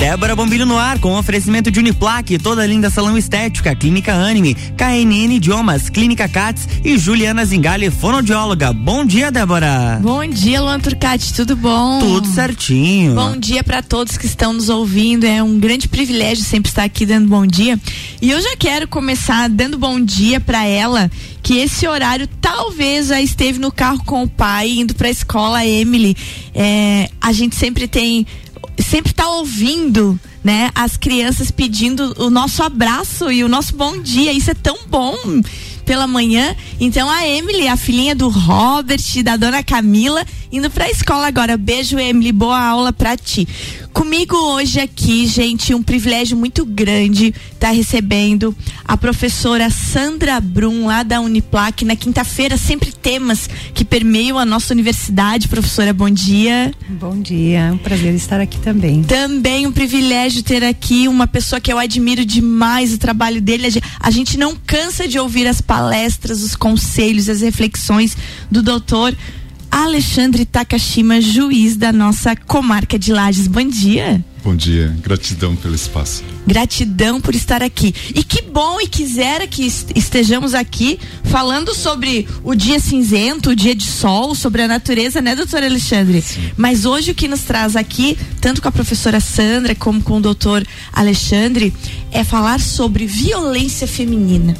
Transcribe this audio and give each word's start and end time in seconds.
Débora 0.00 0.34
Bombilho 0.34 0.64
no 0.64 0.78
ar, 0.78 0.98
com 0.98 1.14
oferecimento 1.14 1.70
de 1.70 1.78
Uniplaque, 1.78 2.38
toda 2.38 2.66
linda 2.66 2.88
salão 2.88 3.18
estética, 3.18 3.76
Clínica 3.76 4.14
Anime, 4.14 4.54
KNN 4.54 5.34
Idiomas, 5.34 5.90
Clínica 5.90 6.26
Cats 6.26 6.66
e 6.82 6.96
Juliana 6.96 7.44
Zingali, 7.44 7.90
fonoaudióloga. 7.90 8.72
Bom 8.72 9.04
dia, 9.04 9.30
Débora. 9.30 10.00
Bom 10.00 10.26
dia, 10.26 10.62
Luan 10.62 10.80
Turcati, 10.80 11.34
tudo 11.34 11.54
bom? 11.54 11.98
Tudo 11.98 12.26
certinho. 12.28 13.14
Bom 13.14 13.36
dia 13.36 13.62
para 13.62 13.82
todos 13.82 14.16
que 14.16 14.24
estão 14.24 14.54
nos 14.54 14.70
ouvindo. 14.70 15.26
É 15.26 15.42
um 15.42 15.60
grande 15.60 15.86
privilégio 15.86 16.44
sempre 16.44 16.70
estar 16.70 16.84
aqui 16.84 17.04
dando 17.04 17.28
bom 17.28 17.46
dia. 17.46 17.78
E 18.22 18.30
eu 18.30 18.40
já 18.40 18.56
quero 18.56 18.88
começar 18.88 19.50
dando 19.50 19.76
bom 19.76 20.00
dia 20.00 20.40
para 20.40 20.64
ela, 20.64 21.10
que 21.42 21.58
esse 21.58 21.86
horário 21.86 22.26
talvez 22.40 23.08
já 23.08 23.20
esteve 23.20 23.58
no 23.58 23.70
carro 23.70 24.02
com 24.06 24.22
o 24.22 24.28
pai 24.28 24.70
indo 24.70 24.94
para 24.94 25.08
a 25.08 25.10
escola 25.10 25.66
Emily. 25.66 26.16
É, 26.54 27.10
a 27.20 27.32
gente 27.32 27.54
sempre 27.54 27.86
tem 27.86 28.26
sempre 28.78 29.12
está 29.12 29.28
ouvindo, 29.28 30.18
né, 30.42 30.70
as 30.74 30.96
crianças 30.96 31.50
pedindo 31.50 32.14
o 32.18 32.30
nosso 32.30 32.62
abraço 32.62 33.30
e 33.30 33.44
o 33.44 33.48
nosso 33.48 33.74
bom 33.76 34.00
dia. 34.00 34.32
Isso 34.32 34.50
é 34.50 34.54
tão 34.54 34.78
bom 34.88 35.14
pela 35.90 36.06
manhã. 36.06 36.54
Então 36.78 37.10
a 37.10 37.26
Emily, 37.26 37.66
a 37.66 37.76
filhinha 37.76 38.14
do 38.14 38.28
Robert, 38.28 39.02
da 39.24 39.36
dona 39.36 39.60
Camila, 39.60 40.24
indo 40.52 40.70
pra 40.70 40.88
escola 40.88 41.26
agora. 41.26 41.56
Beijo, 41.56 41.98
Emily, 41.98 42.30
boa 42.30 42.60
aula 42.60 42.92
pra 42.92 43.16
ti. 43.16 43.48
Comigo 43.92 44.36
hoje 44.36 44.78
aqui, 44.78 45.26
gente, 45.26 45.74
um 45.74 45.82
privilégio 45.82 46.36
muito 46.36 46.64
grande 46.64 47.26
estar 47.26 47.68
tá 47.68 47.70
recebendo 47.70 48.54
a 48.84 48.96
professora 48.96 49.68
Sandra 49.68 50.40
Brum, 50.40 50.86
lá 50.86 51.02
da 51.02 51.20
Uniplac. 51.20 51.84
Na 51.84 51.96
quinta-feira, 51.96 52.56
sempre 52.56 52.92
temas 52.92 53.50
que 53.74 53.84
permeiam 53.84 54.38
a 54.38 54.44
nossa 54.44 54.72
universidade. 54.72 55.48
Professora, 55.48 55.92
bom 55.92 56.08
dia. 56.08 56.72
Bom 56.88 57.20
dia, 57.20 57.58
é 57.58 57.72
um 57.72 57.78
prazer 57.78 58.14
estar 58.14 58.40
aqui 58.40 58.58
também. 58.60 59.02
Também 59.02 59.66
um 59.66 59.72
privilégio 59.72 60.42
ter 60.42 60.62
aqui 60.62 61.08
uma 61.08 61.26
pessoa 61.26 61.60
que 61.60 61.72
eu 61.72 61.78
admiro 61.78 62.24
demais 62.24 62.94
o 62.94 62.98
trabalho 62.98 63.40
dele. 63.40 63.66
A 63.98 64.10
gente 64.10 64.38
não 64.38 64.54
cansa 64.54 65.08
de 65.08 65.18
ouvir 65.18 65.48
as 65.48 65.60
palestras, 65.80 66.42
os 66.42 66.54
conselhos, 66.54 67.30
as 67.30 67.40
reflexões 67.40 68.14
do 68.50 68.62
doutor 68.62 69.16
Alexandre 69.70 70.44
Takashima, 70.44 71.22
juiz 71.22 71.74
da 71.74 71.90
nossa 71.90 72.36
comarca 72.36 72.98
de 72.98 73.12
Lages. 73.12 73.46
Bom 73.46 73.66
dia. 73.66 74.22
Bom 74.44 74.54
dia, 74.54 74.94
gratidão 75.02 75.54
pelo 75.56 75.74
espaço. 75.74 76.22
Gratidão 76.46 77.20
por 77.20 77.34
estar 77.34 77.62
aqui. 77.62 77.94
E 78.14 78.22
que 78.24 78.42
bom 78.42 78.80
e 78.80 78.86
quisera 78.86 79.46
que 79.46 79.66
estejamos 79.94 80.54
aqui 80.54 80.98
falando 81.24 81.74
sobre 81.74 82.26
o 82.42 82.54
dia 82.54 82.80
cinzento, 82.80 83.50
o 83.50 83.56
dia 83.56 83.74
de 83.74 83.86
sol, 83.86 84.34
sobre 84.34 84.62
a 84.62 84.68
natureza, 84.68 85.20
né, 85.20 85.34
doutor 85.34 85.62
Alexandre? 85.62 86.20
Sim. 86.20 86.50
Mas 86.56 86.84
hoje 86.84 87.12
o 87.12 87.14
que 87.14 87.28
nos 87.28 87.42
traz 87.42 87.76
aqui, 87.76 88.18
tanto 88.40 88.60
com 88.60 88.68
a 88.68 88.72
professora 88.72 89.20
Sandra 89.20 89.74
como 89.74 90.02
com 90.02 90.18
o 90.18 90.20
doutor 90.20 90.66
Alexandre, 90.92 91.72
é 92.10 92.24
falar 92.24 92.60
sobre 92.60 93.06
violência 93.06 93.86
feminina. 93.86 94.54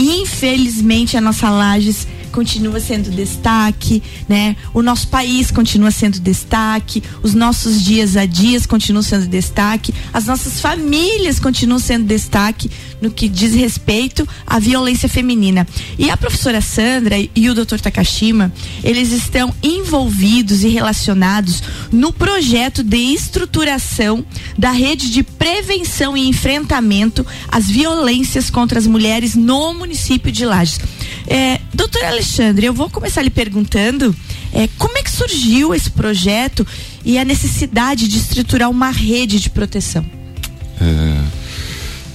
Infelizmente 0.00 1.14
a 1.18 1.20
nossa 1.20 1.50
Lages 1.50 2.08
continua 2.30 2.80
sendo 2.80 3.10
destaque, 3.10 4.02
né? 4.28 4.56
O 4.72 4.82
nosso 4.82 5.08
país 5.08 5.50
continua 5.50 5.90
sendo 5.90 6.18
destaque, 6.20 7.02
os 7.22 7.34
nossos 7.34 7.82
dias 7.82 8.16
a 8.16 8.24
dias 8.24 8.66
continuam 8.66 9.02
sendo 9.02 9.26
destaque, 9.26 9.94
as 10.12 10.26
nossas 10.26 10.60
famílias 10.60 11.38
continuam 11.38 11.78
sendo 11.78 12.06
destaque 12.06 12.70
no 13.00 13.10
que 13.10 13.28
diz 13.28 13.54
respeito 13.54 14.28
à 14.46 14.58
violência 14.58 15.08
feminina. 15.08 15.66
E 15.98 16.10
a 16.10 16.16
professora 16.16 16.60
Sandra 16.60 17.16
e 17.34 17.48
o 17.48 17.54
Dr. 17.54 17.80
Takashima, 17.80 18.52
eles 18.84 19.12
estão 19.12 19.54
envolvidos 19.62 20.62
e 20.62 20.68
relacionados 20.68 21.62
no 21.90 22.12
projeto 22.12 22.82
de 22.82 22.96
estruturação 22.96 24.24
da 24.56 24.70
rede 24.70 25.10
de 25.10 25.22
prevenção 25.22 26.16
e 26.16 26.28
enfrentamento 26.28 27.26
às 27.48 27.68
violências 27.68 28.50
contra 28.50 28.78
as 28.78 28.86
mulheres 28.86 29.34
no 29.34 29.74
município 29.74 30.30
de 30.30 30.44
Lages. 30.44 30.78
É, 31.30 31.60
doutor 31.72 32.02
Alexandre, 32.02 32.66
eu 32.66 32.74
vou 32.74 32.90
começar 32.90 33.22
lhe 33.22 33.30
perguntando 33.30 34.12
é, 34.52 34.68
como 34.76 34.98
é 34.98 35.02
que 35.02 35.10
surgiu 35.12 35.72
esse 35.72 35.88
projeto 35.88 36.66
e 37.04 37.16
a 37.20 37.24
necessidade 37.24 38.08
de 38.08 38.18
estruturar 38.18 38.68
uma 38.68 38.90
rede 38.90 39.38
de 39.38 39.48
proteção? 39.48 40.04
É, 40.80 41.22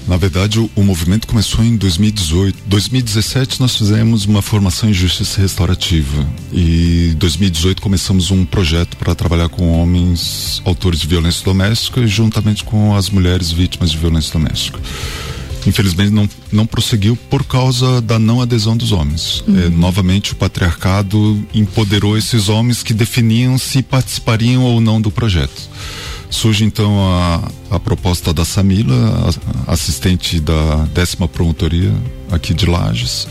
na 0.06 0.18
verdade, 0.18 0.60
o, 0.60 0.70
o, 0.76 0.84
movimento 0.84 1.28
começou 1.28 1.64
em 1.64 1.78
2018. 1.78 2.64
2017 2.66 3.62
nós 3.62 3.78
fizemos 3.78 4.26
uma 4.26 4.42
formação 4.42 4.90
em 4.90 4.94
justiça 4.94 5.40
restaurativa 5.40 6.28
e 6.52 7.16
2018 7.18 7.82
começamos 7.82 8.32
um 8.32 8.44
projeto 8.44 8.98
para 8.98 9.16
trabalhar 9.16 9.48
com 9.48 9.82
homens 9.82 10.62
autores 10.66 11.00
de 11.00 11.08
violência 11.08 11.42
doméstica 11.46 12.06
juntamente 12.06 12.66
com 12.66 12.94
as 12.94 13.10
mulheres 13.10 13.50
vítimas 13.50 13.92
de 13.92 13.98
violência 13.98 14.34
doméstica 14.34 14.78
infelizmente 15.66 16.12
não, 16.12 16.30
não 16.52 16.66
prosseguiu 16.66 17.16
por 17.30 17.44
causa 17.44 18.02
da 18.02 18.20
não 18.20 18.42
adesão 18.42 18.78
dos 18.78 18.92
homens. 18.92 19.44
Uhum. 19.48 19.60
É, 19.60 19.70
novamente 19.70 20.34
o 20.34 20.36
patriarcado 20.36 21.46
empoderou 21.54 22.18
esses 22.18 22.50
homens 22.50 22.84
que 22.84 22.94
definiam 22.94 23.58
se 23.58 23.82
participariam 23.82 24.64
ou 24.64 24.80
não 24.80 25.02
do 25.02 25.12
projeto. 25.12 25.70
Surge 26.30 26.66
então 26.66 27.00
a, 27.00 27.76
a 27.76 27.80
proposta 27.80 28.34
da 28.34 28.44
Samila, 28.44 29.30
assistente 29.68 30.40
da 30.40 30.86
décima 30.94 31.28
promotoria 31.28 31.94
aqui 32.32 32.54
de 32.54 32.66
Lages, 32.66 33.28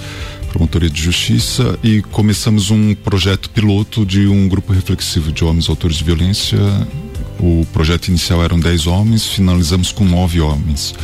promotoria 0.49 0.89
de 0.89 1.03
justiça, 1.03 1.79
e 1.83 2.01
começamos 2.03 2.71
um 2.71 2.95
projeto 2.95 3.51
piloto 3.51 4.07
de 4.07 4.27
um 4.27 4.49
grupo 4.49 4.73
reflexivo 4.73 5.33
de 5.33 5.45
homens 5.45 5.69
autores 5.69 5.97
de 5.97 6.05
violência. 6.05 6.59
O 7.41 7.67
projeto 7.73 8.09
inicial 8.09 8.43
eram 8.43 8.59
10 8.59 8.87
homens, 8.87 9.27
finalizamos 9.27 9.91
com 9.91 10.05
nove 10.05 10.41
homens 10.41 10.95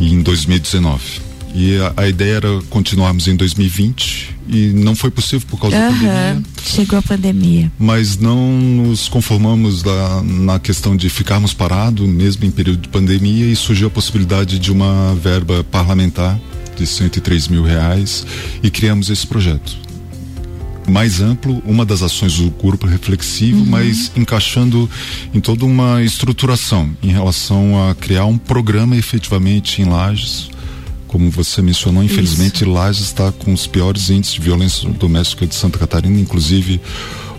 em 0.00 0.22
2019. 0.22 1.30
E 1.54 1.76
a, 1.78 1.92
a, 1.96 2.08
ideia 2.08 2.34
era 2.34 2.62
continuarmos 2.70 3.26
em 3.26 3.34
2020 3.34 4.36
e 4.48 4.68
não 4.68 4.94
foi 4.94 5.10
possível 5.10 5.46
por 5.48 5.60
causa 5.60 5.76
uhum, 5.76 5.82
da 5.82 5.92
pandemia. 5.92 6.42
Chegou 6.62 6.98
a 6.98 7.02
pandemia. 7.02 7.72
Mas 7.78 8.16
não 8.16 8.52
nos 8.52 9.08
conformamos 9.08 9.82
da, 9.82 10.22
na 10.22 10.58
questão 10.60 10.96
de 10.96 11.08
ficarmos 11.08 11.52
parados, 11.52 12.08
mesmo 12.08 12.44
em 12.44 12.50
período 12.50 12.82
de 12.82 12.88
pandemia, 12.88 13.46
e 13.46 13.56
surgiu 13.56 13.88
a 13.88 13.90
possibilidade 13.90 14.58
de 14.58 14.70
uma 14.70 15.14
verba 15.16 15.64
parlamentar 15.64 16.38
de 16.76 16.86
103 16.86 17.48
mil 17.48 17.64
reais 17.64 18.24
e 18.62 18.70
criamos 18.70 19.10
esse 19.10 19.26
projeto 19.26 19.89
mais 20.90 21.20
amplo, 21.20 21.62
uma 21.64 21.84
das 21.84 22.02
ações 22.02 22.36
do 22.38 22.50
grupo 22.50 22.86
reflexivo, 22.86 23.60
uhum. 23.60 23.66
mas 23.66 24.10
encaixando 24.16 24.90
em 25.32 25.40
toda 25.40 25.64
uma 25.64 26.02
estruturação 26.02 26.90
em 27.02 27.10
relação 27.10 27.88
a 27.88 27.94
criar 27.94 28.26
um 28.26 28.36
programa 28.36 28.96
efetivamente 28.96 29.80
em 29.80 29.86
Lages. 29.86 30.50
Como 31.06 31.30
você 31.30 31.60
mencionou, 31.60 32.04
infelizmente 32.04 32.62
Isso. 32.62 32.70
Lages 32.70 33.02
está 33.02 33.32
com 33.32 33.52
os 33.52 33.66
piores 33.66 34.10
índices 34.10 34.34
de 34.34 34.40
violência 34.40 34.88
doméstica 34.90 35.46
de 35.46 35.54
Santa 35.54 35.78
Catarina, 35.78 36.20
inclusive 36.20 36.80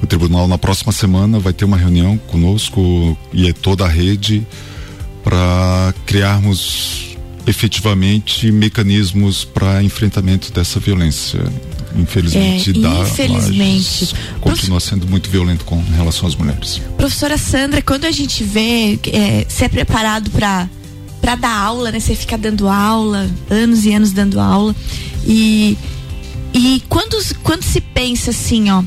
o 0.02 0.08
tribunal 0.08 0.48
na 0.48 0.58
próxima 0.58 0.92
semana 0.92 1.40
vai 1.40 1.54
ter 1.54 1.64
uma 1.64 1.78
reunião 1.78 2.18
conosco 2.18 3.18
e 3.32 3.48
é 3.48 3.54
toda 3.54 3.86
a 3.86 3.88
rede 3.88 4.46
para 5.24 5.94
criarmos 6.06 7.18
efetivamente 7.46 8.52
mecanismos 8.52 9.44
para 9.44 9.82
enfrentamento 9.84 10.52
dessa 10.52 10.80
violência 10.80 11.42
infelizmente 11.96 12.69
é, 12.69 12.74
dá, 12.74 13.00
infelizmente 13.02 14.16
continua 14.40 14.79
sendo 14.79 15.07
muito 15.07 15.29
violento 15.29 15.66
com 15.66 15.81
relação 15.96 16.28
às 16.28 16.35
mulheres. 16.35 16.81
Professora 16.97 17.38
Sandra, 17.38 17.81
quando 17.81 18.06
a 18.06 18.12
gente 18.12 18.44
vê 18.44 19.00
é, 19.12 19.46
ser 19.47 19.69
preparado 19.69 20.29
para 20.31 20.69
para 21.22 21.35
dar 21.35 21.56
aula, 21.56 21.91
né? 21.91 22.00
Você 22.00 22.16
fica 22.16 22.35
dando 22.35 22.68
aula, 22.68 23.29
anos 23.50 23.85
e 23.85 23.94
anos 23.94 24.12
dando 24.12 24.40
aula 24.40 24.75
e 25.25 25.78
e 26.53 26.81
quando 26.90 27.18
quando 27.44 27.63
se 27.63 27.79
pensa 27.79 28.31
assim, 28.31 28.69
ó, 28.69 28.84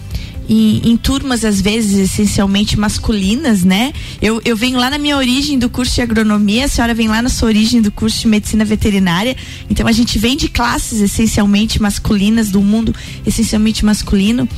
em, 0.48 0.90
em, 0.90 0.96
turmas, 0.96 1.44
às 1.44 1.60
vezes, 1.60 2.10
essencialmente 2.10 2.78
masculinas, 2.78 3.64
né? 3.64 3.92
Eu, 4.20 4.40
eu 4.44 4.56
venho 4.56 4.78
lá 4.78 4.90
na 4.90 4.98
minha 4.98 5.16
origem 5.16 5.58
do 5.58 5.68
curso 5.68 5.94
de 5.94 6.02
agronomia, 6.02 6.66
a 6.66 6.68
senhora 6.68 6.94
vem 6.94 7.08
lá 7.08 7.22
na 7.22 7.28
sua 7.28 7.48
origem 7.48 7.80
do 7.80 7.90
curso 7.90 8.20
de 8.20 8.28
medicina 8.28 8.64
veterinária. 8.64 9.36
Então 9.70 9.86
a 9.86 9.92
gente 9.92 10.18
vem 10.18 10.36
de 10.36 10.48
classes 10.48 11.00
essencialmente 11.00 11.80
masculinas, 11.80 12.50
do 12.50 12.60
mundo 12.60 12.94
essencialmente 13.26 13.84
masculino. 13.84 14.48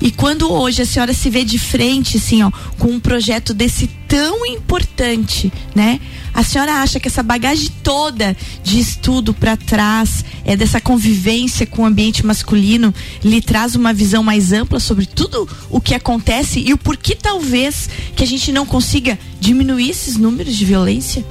E 0.00 0.10
quando 0.10 0.50
hoje 0.50 0.82
a 0.82 0.86
senhora 0.86 1.12
se 1.12 1.30
vê 1.30 1.44
de 1.44 1.58
frente, 1.58 2.16
assim, 2.16 2.42
ó, 2.42 2.50
com 2.78 2.88
um 2.88 3.00
projeto 3.00 3.54
desse 3.54 3.88
tão 4.16 4.46
importante, 4.46 5.52
né? 5.74 6.00
A 6.32 6.42
senhora 6.42 6.76
acha 6.76 6.98
que 6.98 7.06
essa 7.06 7.22
bagagem 7.22 7.68
toda 7.82 8.34
de 8.64 8.80
estudo 8.80 9.34
para 9.34 9.58
trás, 9.58 10.24
é 10.42 10.56
dessa 10.56 10.80
convivência 10.80 11.66
com 11.66 11.82
o 11.82 11.84
ambiente 11.84 12.24
masculino, 12.24 12.94
lhe 13.22 13.42
traz 13.42 13.74
uma 13.74 13.92
visão 13.92 14.22
mais 14.22 14.52
ampla 14.52 14.80
sobre 14.80 15.04
tudo 15.04 15.46
o 15.68 15.82
que 15.82 15.94
acontece 15.94 16.60
e 16.60 16.72
o 16.72 16.78
porquê 16.78 17.14
talvez 17.14 17.90
que 18.16 18.24
a 18.24 18.26
gente 18.26 18.50
não 18.52 18.64
consiga 18.64 19.18
diminuir 19.38 19.90
esses 19.90 20.16
números 20.16 20.56
de 20.56 20.64
violência? 20.64 21.22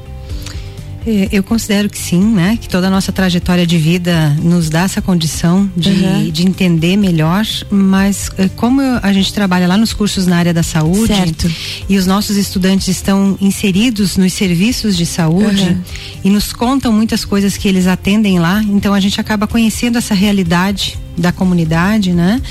É, 1.05 1.29
eu 1.31 1.43
considero 1.43 1.89
que 1.89 1.97
sim, 1.97 2.23
né? 2.23 2.57
Que 2.59 2.67
toda 2.67 2.87
a 2.87 2.89
nossa 2.89 3.11
trajetória 3.11 3.65
de 3.65 3.77
vida 3.77 4.35
nos 4.41 4.69
dá 4.69 4.81
essa 4.81 5.01
condição 5.01 5.69
de, 5.75 5.89
uhum. 5.89 6.29
de 6.29 6.45
entender 6.45 6.97
melhor, 6.97 7.45
mas 7.69 8.29
é, 8.37 8.49
como 8.49 8.81
a 8.81 9.13
gente 9.13 9.33
trabalha 9.33 9.67
lá 9.67 9.77
nos 9.77 9.93
cursos 9.93 10.25
na 10.25 10.37
área 10.37 10.53
da 10.53 10.63
saúde 10.63 11.07
certo. 11.07 11.51
e 11.87 11.97
os 11.97 12.07
nossos 12.07 12.35
estudantes 12.37 12.87
estão 12.87 13.37
inseridos 13.39 14.17
nos 14.17 14.33
serviços 14.33 14.97
de 14.97 15.05
saúde 15.05 15.63
uhum. 15.63 15.81
e 16.23 16.29
nos 16.29 16.51
contam 16.51 16.91
muitas 16.91 17.23
coisas 17.23 17.55
que 17.55 17.67
eles 17.67 17.87
atendem 17.87 18.39
lá, 18.39 18.63
então 18.63 18.93
a 18.93 18.99
gente 18.99 19.21
acaba 19.21 19.47
conhecendo 19.47 19.97
essa 19.97 20.13
realidade 20.13 20.97
da 21.17 21.31
comunidade, 21.31 22.13
né? 22.13 22.41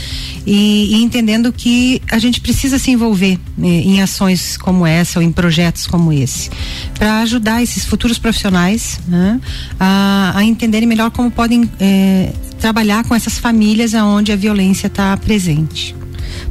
E, 0.47 0.95
e, 0.95 1.03
entendendo 1.03 1.53
que 1.53 2.03
a 2.11 2.19
gente 2.19 2.41
precisa 2.41 2.79
se 2.79 2.91
envolver 2.91 3.39
né, 3.57 3.69
em 3.69 4.03
ações 4.03 4.57
como 4.57 4.87
essa 4.87 5.19
ou 5.19 5.23
em 5.23 5.33
projetos 5.33 5.87
como 5.87 6.13
esse, 6.13 6.51
para 6.99 7.21
ajudar 7.21 7.63
esses 7.63 7.85
futuros 7.85 8.19
profissionais 8.19 9.01
né, 9.09 9.41
a, 9.81 10.33
a, 10.37 10.45
entenderem 10.45 10.87
melhor 10.87 11.11
como 11.11 11.31
podem 11.31 11.71
é, 11.81 12.33
trabalhar 12.59 13.05
com 13.05 13.15
essas 13.15 13.39
famílias 13.39 13.95
aonde 13.95 14.33
a 14.33 14.37
violência 14.37 14.87
está 14.87 15.17
presente. 15.17 15.95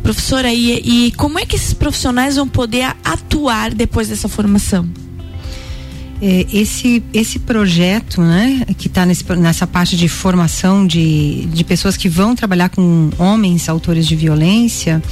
Professora, 0.02 0.52
e, 0.52 1.08
e 1.08 1.12
como 1.14 1.40
é 1.40 1.46
que 1.46 1.56
esses 1.56 1.74
profissionais 1.74 2.36
vão 2.36 2.48
poder 2.48 2.96
atuar 3.04 3.74
depois 3.74 4.08
dessa 4.10 4.28
formação? 4.28 4.88
É, 6.26 6.46
esse, 6.54 7.04
esse 7.14 7.38
projeto, 7.38 8.22
né, 8.22 8.66
que 8.78 8.88
está 8.88 9.06
nessa 9.06 9.68
parte 9.68 9.98
de 9.98 10.08
formação 10.08 10.88
de, 10.88 11.46
de 11.48 11.66
pessoas 11.66 11.98
que 11.98 12.08
vão 12.08 12.34
trabalhar 12.34 12.70
com 12.70 13.10
homens 13.18 13.68
autores 13.68 14.08
de 14.08 14.16
violência, 14.16 15.04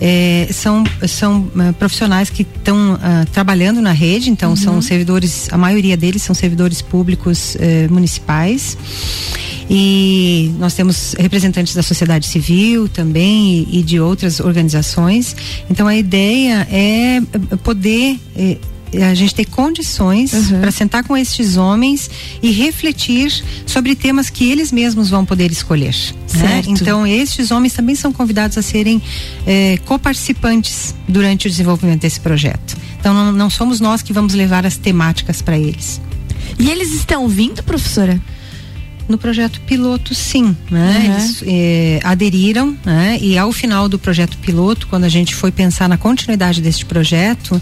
é, 0.00 0.46
são, 0.52 0.84
são 1.08 1.40
uh, 1.40 1.72
profissionais 1.80 2.30
que 2.30 2.42
estão 2.42 2.94
uh, 2.94 3.26
trabalhando 3.32 3.82
na 3.82 3.90
rede, 3.90 4.30
então 4.30 4.50
uhum. 4.50 4.56
são 4.56 4.80
servidores, 4.80 5.48
a 5.50 5.58
maioria 5.58 5.96
deles 5.96 6.22
são 6.22 6.32
servidores 6.32 6.80
públicos 6.80 7.56
municipais. 7.90 8.78
E 9.68 10.52
nós 10.58 10.74
temos 10.74 11.14
representantes 11.18 11.74
da 11.74 11.82
sociedade 11.82 12.26
civil 12.26 12.88
também 12.88 13.66
e, 13.68 13.80
e 13.80 13.82
de 13.82 13.98
outras 13.98 14.38
organizações. 14.38 15.34
Então 15.68 15.88
a 15.88 15.96
ideia 15.96 16.68
é 16.70 17.20
poder 17.64 18.18
a 19.00 19.14
gente 19.14 19.34
ter 19.34 19.46
condições 19.46 20.32
uhum. 20.32 20.60
para 20.60 20.70
sentar 20.70 21.04
com 21.04 21.16
estes 21.16 21.56
homens 21.56 22.10
e 22.42 22.50
refletir 22.50 23.32
sobre 23.66 23.94
temas 23.94 24.28
que 24.28 24.50
eles 24.50 24.70
mesmos 24.70 25.08
vão 25.08 25.24
poder 25.24 25.50
escolher. 25.50 25.94
Né? 26.34 26.62
Então, 26.66 27.06
estes 27.06 27.50
homens 27.50 27.72
também 27.72 27.94
são 27.94 28.12
convidados 28.12 28.58
a 28.58 28.62
serem 28.62 29.00
eh, 29.46 29.78
coparticipantes 29.84 30.94
durante 31.08 31.46
o 31.46 31.50
desenvolvimento 31.50 32.02
desse 32.02 32.20
projeto. 32.20 32.76
Então, 32.98 33.14
não, 33.14 33.32
não 33.32 33.50
somos 33.50 33.80
nós 33.80 34.02
que 34.02 34.12
vamos 34.12 34.34
levar 34.34 34.66
as 34.66 34.76
temáticas 34.76 35.40
para 35.40 35.58
eles. 35.58 36.00
E 36.58 36.70
eles 36.70 36.92
estão 36.94 37.28
vindo, 37.28 37.62
professora? 37.62 38.20
No 39.08 39.18
projeto 39.18 39.60
piloto 39.62 40.14
sim, 40.14 40.56
né? 40.70 40.96
Uhum. 40.96 41.04
Eles 41.04 41.44
eh, 41.46 42.00
aderiram, 42.02 42.76
né? 42.84 43.18
E 43.20 43.36
ao 43.36 43.52
final 43.52 43.88
do 43.88 43.98
projeto 43.98 44.38
piloto, 44.38 44.86
quando 44.86 45.04
a 45.04 45.08
gente 45.08 45.34
foi 45.34 45.50
pensar 45.50 45.88
na 45.88 45.96
continuidade 45.96 46.60
deste 46.60 46.84
projeto, 46.84 47.60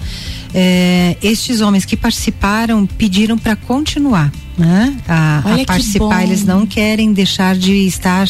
eh, 0.54 1.16
estes 1.22 1.60
homens 1.60 1.84
que 1.84 1.96
participaram 1.96 2.86
pediram 2.86 3.38
para 3.38 3.56
continuar 3.56 4.32
né? 4.60 4.96
a, 5.08 5.38
a 5.38 5.64
participar. 5.64 6.22
Eles 6.22 6.44
não 6.44 6.66
querem 6.66 7.12
deixar 7.12 7.56
de 7.56 7.86
estar 7.86 8.28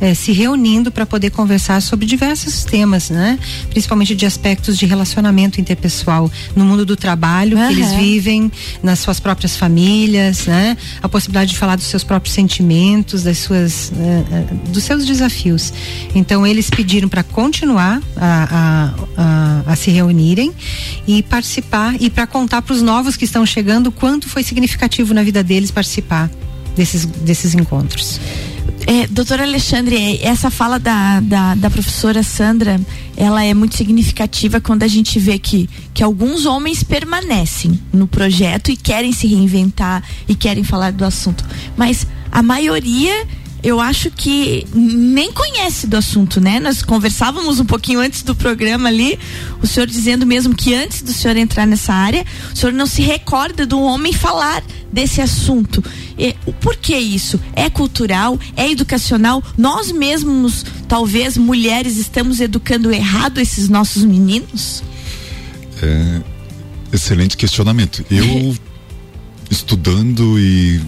eh, 0.00 0.14
se 0.14 0.32
reunindo 0.32 0.90
para 0.90 1.06
poder 1.06 1.30
conversar 1.30 1.80
sobre 1.80 2.06
diversos 2.06 2.64
temas, 2.64 3.10
né? 3.10 3.38
Principalmente 3.70 4.14
de 4.14 4.26
aspectos 4.26 4.76
de 4.76 4.86
relacionamento 4.86 5.60
interpessoal 5.60 6.30
no 6.54 6.64
mundo 6.64 6.84
do 6.84 6.96
trabalho 6.96 7.56
uhum. 7.56 7.66
que 7.66 7.72
eles 7.72 7.92
vivem, 7.92 8.52
nas 8.82 8.98
suas 8.98 9.18
próprias 9.18 9.56
famílias, 9.56 10.46
né? 10.46 10.76
A 11.02 11.08
possibilidade 11.08 11.52
de 11.52 11.58
falar 11.58 11.76
dos 11.76 11.86
seus 11.86 12.04
próprios 12.04 12.34
sentimentos, 12.34 13.22
das 13.22 13.38
suas, 13.38 13.92
eh, 13.92 14.24
eh, 14.30 14.54
dos 14.68 14.84
seus 14.84 15.06
desafios. 15.06 15.72
Então 16.14 16.46
eles 16.46 16.68
pediram 16.68 17.08
para 17.08 17.22
continuar 17.22 18.00
a, 18.16 18.92
a, 19.16 19.22
a, 19.66 19.72
a 19.72 19.76
se 19.76 19.90
reunirem 19.90 20.52
e 21.06 21.22
participar 21.22 21.94
e 22.00 22.10
para 22.10 22.26
contar 22.26 22.62
para 22.62 22.74
os 22.74 22.82
novos 22.82 23.16
que 23.16 23.24
estão 23.24 23.44
chegando 23.46 23.90
quanto 23.90 24.28
foi 24.28 24.42
significativo 24.42 25.14
na 25.14 25.22
vida 25.22 25.42
deles 25.42 25.61
eles 25.62 25.70
participar 25.70 26.30
desses, 26.76 27.06
desses 27.06 27.54
encontros. 27.54 28.20
É, 28.86 29.06
doutora 29.06 29.44
Alexandre, 29.44 30.18
essa 30.22 30.50
fala 30.50 30.78
da, 30.78 31.20
da, 31.20 31.54
da, 31.54 31.70
professora 31.70 32.22
Sandra, 32.22 32.80
ela 33.16 33.44
é 33.44 33.54
muito 33.54 33.76
significativa 33.76 34.60
quando 34.60 34.82
a 34.82 34.88
gente 34.88 35.20
vê 35.20 35.38
que, 35.38 35.70
que 35.94 36.02
alguns 36.02 36.46
homens 36.46 36.82
permanecem 36.82 37.78
no 37.92 38.08
projeto 38.08 38.72
e 38.72 38.76
querem 38.76 39.12
se 39.12 39.28
reinventar 39.28 40.02
e 40.28 40.34
querem 40.34 40.64
falar 40.64 40.92
do 40.92 41.04
assunto. 41.04 41.44
Mas 41.76 42.06
a 42.30 42.42
maioria 42.42 43.24
eu 43.62 43.80
acho 43.80 44.10
que 44.10 44.66
nem 44.74 45.32
conhece 45.32 45.86
do 45.86 45.96
assunto, 45.96 46.40
né? 46.40 46.58
Nós 46.58 46.82
conversávamos 46.82 47.60
um 47.60 47.64
pouquinho 47.64 48.00
antes 48.00 48.22
do 48.22 48.34
programa 48.34 48.88
ali, 48.88 49.18
o 49.62 49.66
senhor 49.66 49.86
dizendo 49.86 50.26
mesmo 50.26 50.54
que 50.54 50.74
antes 50.74 51.00
do 51.00 51.12
senhor 51.12 51.36
entrar 51.36 51.66
nessa 51.66 51.92
área, 51.92 52.24
o 52.52 52.56
senhor 52.56 52.72
não 52.72 52.86
se 52.86 53.02
recorda 53.02 53.64
do 53.64 53.80
homem 53.80 54.12
falar 54.12 54.64
desse 54.92 55.20
assunto. 55.20 55.82
E, 56.18 56.34
por 56.60 56.76
que 56.76 56.96
isso? 56.96 57.40
É 57.54 57.70
cultural? 57.70 58.38
É 58.56 58.68
educacional? 58.68 59.42
Nós 59.56 59.92
mesmos, 59.92 60.64
talvez 60.88 61.36
mulheres, 61.36 61.96
estamos 61.96 62.40
educando 62.40 62.92
errado 62.92 63.38
esses 63.38 63.68
nossos 63.68 64.04
meninos? 64.04 64.82
É, 65.80 66.20
excelente 66.92 67.36
questionamento. 67.36 68.04
Eu 68.10 68.56
estudando 69.48 70.38
e 70.38 70.80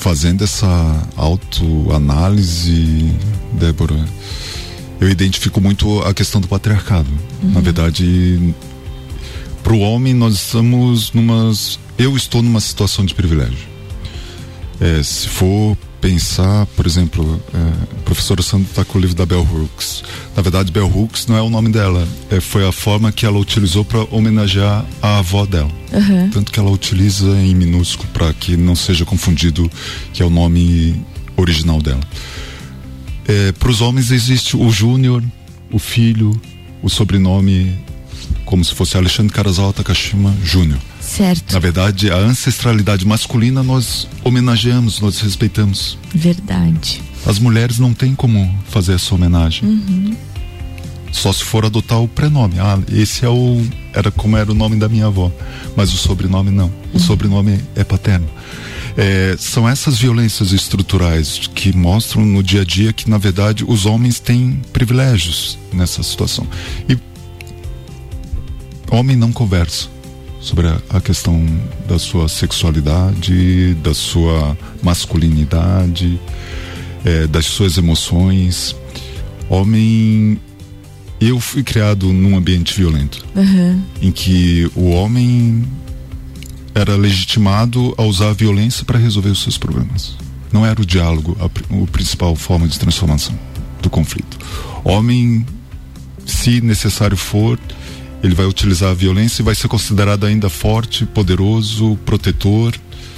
fazendo 0.00 0.42
essa 0.42 1.08
autoanálise, 1.14 3.14
Débora, 3.52 4.02
eu 4.98 5.10
identifico 5.10 5.60
muito 5.60 6.00
a 6.00 6.14
questão 6.14 6.40
do 6.40 6.48
patriarcado. 6.48 7.08
Uhum. 7.42 7.50
Na 7.50 7.60
verdade, 7.60 8.54
para 9.62 9.74
o 9.74 9.80
homem 9.80 10.14
nós 10.14 10.34
estamos 10.34 11.12
numa, 11.12 11.52
eu 11.98 12.16
estou 12.16 12.42
numa 12.42 12.60
situação 12.60 13.04
de 13.04 13.14
privilégio. 13.14 13.68
É, 14.80 15.02
se 15.02 15.28
for 15.28 15.76
pensar, 16.00 16.66
por 16.76 16.86
exemplo, 16.86 17.40
é, 17.52 17.98
a 17.98 18.02
professora 18.02 18.42
Sandra 18.42 18.66
está 18.68 18.84
com 18.84 18.98
o 18.98 19.00
livro 19.00 19.16
da 19.16 19.26
Bell 19.26 19.42
Hooks. 19.42 20.02
Na 20.34 20.42
verdade, 20.42 20.72
Bell 20.72 20.86
Hooks 20.86 21.26
não 21.26 21.36
é 21.36 21.42
o 21.42 21.50
nome 21.50 21.70
dela, 21.70 22.06
é, 22.30 22.40
foi 22.40 22.66
a 22.66 22.72
forma 22.72 23.12
que 23.12 23.26
ela 23.26 23.38
utilizou 23.38 23.84
para 23.84 24.00
homenagear 24.10 24.84
a 25.02 25.18
avó 25.18 25.44
dela. 25.44 25.70
Uhum. 25.92 26.30
Tanto 26.30 26.50
que 26.50 26.58
ela 26.58 26.70
utiliza 26.70 27.28
em 27.40 27.54
minúsculo 27.54 28.08
para 28.12 28.32
que 28.32 28.56
não 28.56 28.74
seja 28.74 29.04
confundido 29.04 29.70
que 30.12 30.22
é 30.22 30.26
o 30.26 30.30
nome 30.30 31.04
original 31.36 31.80
dela. 31.82 32.00
É, 33.26 33.52
para 33.52 33.70
os 33.70 33.80
homens 33.80 34.10
existe 34.10 34.56
o 34.56 34.70
Júnior, 34.70 35.22
o 35.70 35.78
filho, 35.78 36.40
o 36.82 36.88
sobrenome, 36.88 37.76
como 38.44 38.64
se 38.64 38.74
fosse 38.74 38.96
Alexandre 38.96 39.32
Karazawa 39.32 39.72
Takashima 39.72 40.34
Júnior. 40.42 40.78
Certo. 41.10 41.52
Na 41.52 41.58
verdade, 41.58 42.08
a 42.08 42.16
ancestralidade 42.16 43.04
masculina 43.04 43.64
nós 43.64 44.06
homenageamos, 44.22 45.00
nós 45.00 45.20
respeitamos. 45.20 45.98
Verdade. 46.14 47.02
As 47.26 47.36
mulheres 47.36 47.80
não 47.80 47.92
têm 47.92 48.14
como 48.14 48.56
fazer 48.68 48.94
essa 48.94 49.12
homenagem. 49.12 49.68
Uhum. 49.68 50.16
Só 51.10 51.32
se 51.32 51.42
for 51.42 51.64
adotar 51.64 52.00
o 52.00 52.06
prenome. 52.06 52.60
Ah, 52.60 52.78
esse 52.92 53.24
é 53.24 53.28
o. 53.28 53.60
Era 53.92 54.12
como 54.12 54.36
era 54.36 54.52
o 54.52 54.54
nome 54.54 54.76
da 54.76 54.88
minha 54.88 55.06
avó. 55.06 55.32
Mas 55.74 55.92
o 55.92 55.96
sobrenome 55.96 56.52
não. 56.52 56.68
O 56.68 56.94
uhum. 56.94 57.00
sobrenome 57.00 57.58
é 57.74 57.82
paterno. 57.82 58.28
É, 58.96 59.34
são 59.36 59.68
essas 59.68 59.98
violências 59.98 60.52
estruturais 60.52 61.50
que 61.52 61.76
mostram 61.76 62.24
no 62.24 62.40
dia 62.40 62.60
a 62.60 62.64
dia 62.64 62.92
que, 62.92 63.10
na 63.10 63.18
verdade, 63.18 63.64
os 63.66 63.84
homens 63.84 64.20
têm 64.20 64.62
privilégios 64.72 65.58
nessa 65.72 66.04
situação. 66.04 66.46
E 66.88 66.96
homem 68.92 69.16
não 69.16 69.32
conversa 69.32 69.88
sobre 70.40 70.66
a, 70.66 70.80
a, 70.88 71.00
questão 71.00 71.46
da 71.86 71.98
sua 71.98 72.28
sexualidade, 72.28 73.74
da 73.82 73.92
sua 73.92 74.56
masculinidade, 74.82 76.18
é, 77.04 77.26
das 77.26 77.46
suas 77.46 77.76
emoções. 77.76 78.74
Homem. 79.48 80.40
Eu 81.20 81.38
fui 81.38 81.62
criado 81.62 82.10
num 82.14 82.34
ambiente 82.34 82.74
violento, 82.74 83.22
uhum. 83.36 83.82
em 84.00 84.10
que 84.10 84.70
o 84.74 84.88
homem 84.88 85.68
era 86.74 86.96
legitimado 86.96 87.94
a 87.98 88.02
usar 88.04 88.30
a 88.30 88.32
violência 88.32 88.86
para 88.86 88.98
resolver 88.98 89.28
os 89.28 89.42
seus 89.42 89.58
problemas. 89.58 90.16
Não 90.50 90.64
era 90.64 90.80
o 90.80 90.86
diálogo 90.86 91.36
a, 91.38 91.44
a 91.44 91.86
principal 91.92 92.34
forma 92.34 92.66
de 92.66 92.78
transformação 92.78 93.38
do 93.82 93.90
conflito. 93.90 94.38
Homem, 94.82 95.44
se 96.24 96.62
necessário 96.62 97.18
for, 97.18 97.58
ele 98.22 98.34
vai 98.34 98.46
utilizar 98.46 98.90
a 98.90 98.94
violência 98.94 99.42
e 99.42 99.44
vai 99.44 99.54
ser 99.54 99.68
considerado 99.68 100.24
ainda 100.26 100.48
forte, 100.48 101.06
poderoso, 101.06 101.98
protetor. 102.04 102.74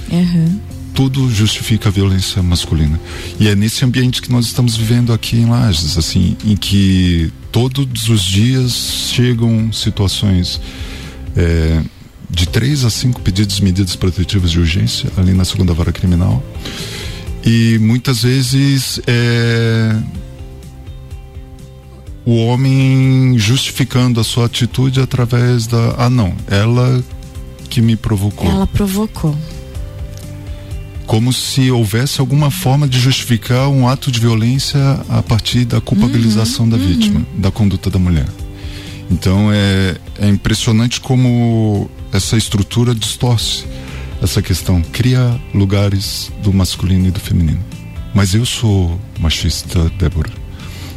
Uhum. 0.09 0.59
Tudo 0.93 1.29
justifica 1.31 1.89
a 1.89 1.91
violência 1.91 2.41
masculina. 2.43 2.99
E 3.39 3.47
é 3.47 3.55
nesse 3.55 3.83
ambiente 3.83 4.21
que 4.21 4.31
nós 4.31 4.45
estamos 4.45 4.75
vivendo 4.75 5.11
aqui 5.11 5.37
em 5.37 5.45
Lages, 5.45 5.97
assim, 5.97 6.37
em 6.45 6.55
que 6.55 7.31
todos 7.51 8.09
os 8.09 8.21
dias 8.21 9.09
chegam 9.11 9.71
situações 9.73 10.61
é, 11.35 11.81
de 12.29 12.47
três 12.47 12.85
a 12.85 12.89
cinco 12.89 13.21
pedidos 13.21 13.57
de 13.57 13.63
medidas 13.63 13.95
protetivas 13.95 14.51
de 14.51 14.59
urgência 14.59 15.09
ali 15.17 15.33
na 15.33 15.45
segunda 15.45 15.73
vara 15.73 15.91
criminal. 15.91 16.43
E 17.45 17.77
muitas 17.79 18.23
vezes 18.23 19.01
é, 19.05 19.95
o 22.25 22.45
homem 22.45 23.37
justificando 23.37 24.19
a 24.19 24.23
sua 24.23 24.45
atitude 24.45 25.01
através 25.01 25.67
da. 25.67 25.95
Ah, 25.97 26.09
não, 26.09 26.33
ela 26.47 27.03
que 27.69 27.81
me 27.81 27.95
provocou. 27.95 28.49
Ela 28.49 28.67
provocou. 28.67 29.35
Como 31.05 31.33
se 31.33 31.69
houvesse 31.69 32.21
alguma 32.21 32.49
forma 32.49 32.87
de 32.87 32.99
justificar 32.99 33.67
um 33.67 33.87
ato 33.87 34.11
de 34.11 34.19
violência 34.19 34.79
a 35.09 35.21
partir 35.21 35.65
da 35.65 35.81
culpabilização 35.81 36.63
uhum, 36.63 36.71
da 36.71 36.77
vítima, 36.77 37.19
uhum. 37.19 37.41
da 37.41 37.51
conduta 37.51 37.89
da 37.89 37.99
mulher. 37.99 38.27
Então 39.11 39.51
é, 39.51 39.97
é 40.19 40.29
impressionante 40.29 41.01
como 41.01 41.89
essa 42.11 42.37
estrutura 42.37 42.95
distorce 42.95 43.65
essa 44.23 44.41
questão, 44.41 44.81
cria 44.81 45.37
lugares 45.53 46.31
do 46.41 46.53
masculino 46.53 47.07
e 47.07 47.11
do 47.11 47.19
feminino. 47.19 47.59
Mas 48.13 48.33
eu 48.33 48.45
sou 48.45 48.97
machista, 49.19 49.89
Débora. 49.99 50.42